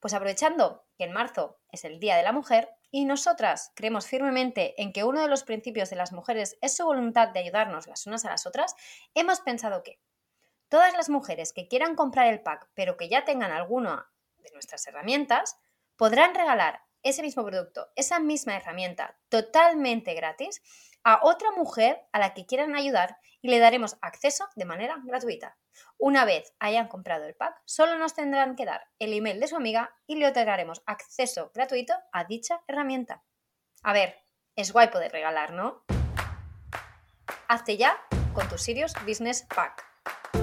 Pues 0.00 0.14
aprovechando 0.14 0.86
que 0.96 1.04
en 1.04 1.12
marzo 1.12 1.60
es 1.70 1.84
el 1.84 2.00
Día 2.00 2.16
de 2.16 2.22
la 2.22 2.32
Mujer 2.32 2.70
y 2.90 3.04
nosotras 3.04 3.70
creemos 3.74 4.06
firmemente 4.06 4.80
en 4.80 4.90
que 4.94 5.04
uno 5.04 5.20
de 5.20 5.28
los 5.28 5.44
principios 5.44 5.90
de 5.90 5.96
las 5.96 6.12
mujeres 6.12 6.56
es 6.62 6.74
su 6.74 6.86
voluntad 6.86 7.28
de 7.28 7.40
ayudarnos 7.40 7.86
las 7.88 8.06
unas 8.06 8.24
a 8.24 8.30
las 8.30 8.46
otras, 8.46 8.74
hemos 9.12 9.40
pensado 9.40 9.82
que 9.82 10.00
todas 10.70 10.94
las 10.94 11.10
mujeres 11.10 11.52
que 11.52 11.68
quieran 11.68 11.94
comprar 11.94 12.28
el 12.28 12.40
pack 12.40 12.70
pero 12.72 12.96
que 12.96 13.10
ya 13.10 13.26
tengan 13.26 13.52
alguna 13.52 14.10
de 14.38 14.50
nuestras 14.52 14.86
herramientas, 14.86 15.58
podrán 15.96 16.34
regalar 16.34 16.80
ese 17.02 17.20
mismo 17.20 17.44
producto, 17.44 17.92
esa 17.96 18.18
misma 18.18 18.56
herramienta 18.56 19.18
totalmente 19.28 20.14
gratis 20.14 20.62
a 21.04 21.20
otra 21.22 21.50
mujer 21.52 22.00
a 22.12 22.18
la 22.18 22.34
que 22.34 22.46
quieran 22.46 22.74
ayudar 22.74 23.18
y 23.40 23.48
le 23.48 23.58
daremos 23.58 23.96
acceso 24.00 24.48
de 24.54 24.64
manera 24.64 25.00
gratuita. 25.04 25.56
Una 25.98 26.24
vez 26.24 26.54
hayan 26.58 26.88
comprado 26.88 27.26
el 27.26 27.34
pack, 27.34 27.60
solo 27.64 27.96
nos 27.98 28.14
tendrán 28.14 28.56
que 28.56 28.64
dar 28.64 28.88
el 28.98 29.12
email 29.12 29.40
de 29.40 29.48
su 29.48 29.56
amiga 29.56 29.94
y 30.06 30.16
le 30.16 30.26
otorgaremos 30.26 30.82
acceso 30.86 31.50
gratuito 31.54 31.94
a 32.12 32.24
dicha 32.24 32.62
herramienta. 32.66 33.24
A 33.82 33.92
ver, 33.92 34.22
es 34.56 34.72
guay 34.72 34.88
poder 34.88 35.12
regalar, 35.12 35.52
¿no? 35.52 35.84
Hazte 37.48 37.76
ya 37.76 37.98
con 38.34 38.48
tu 38.48 38.58
Sirius 38.58 38.94
Business 39.06 39.46
Pack. 39.54 40.41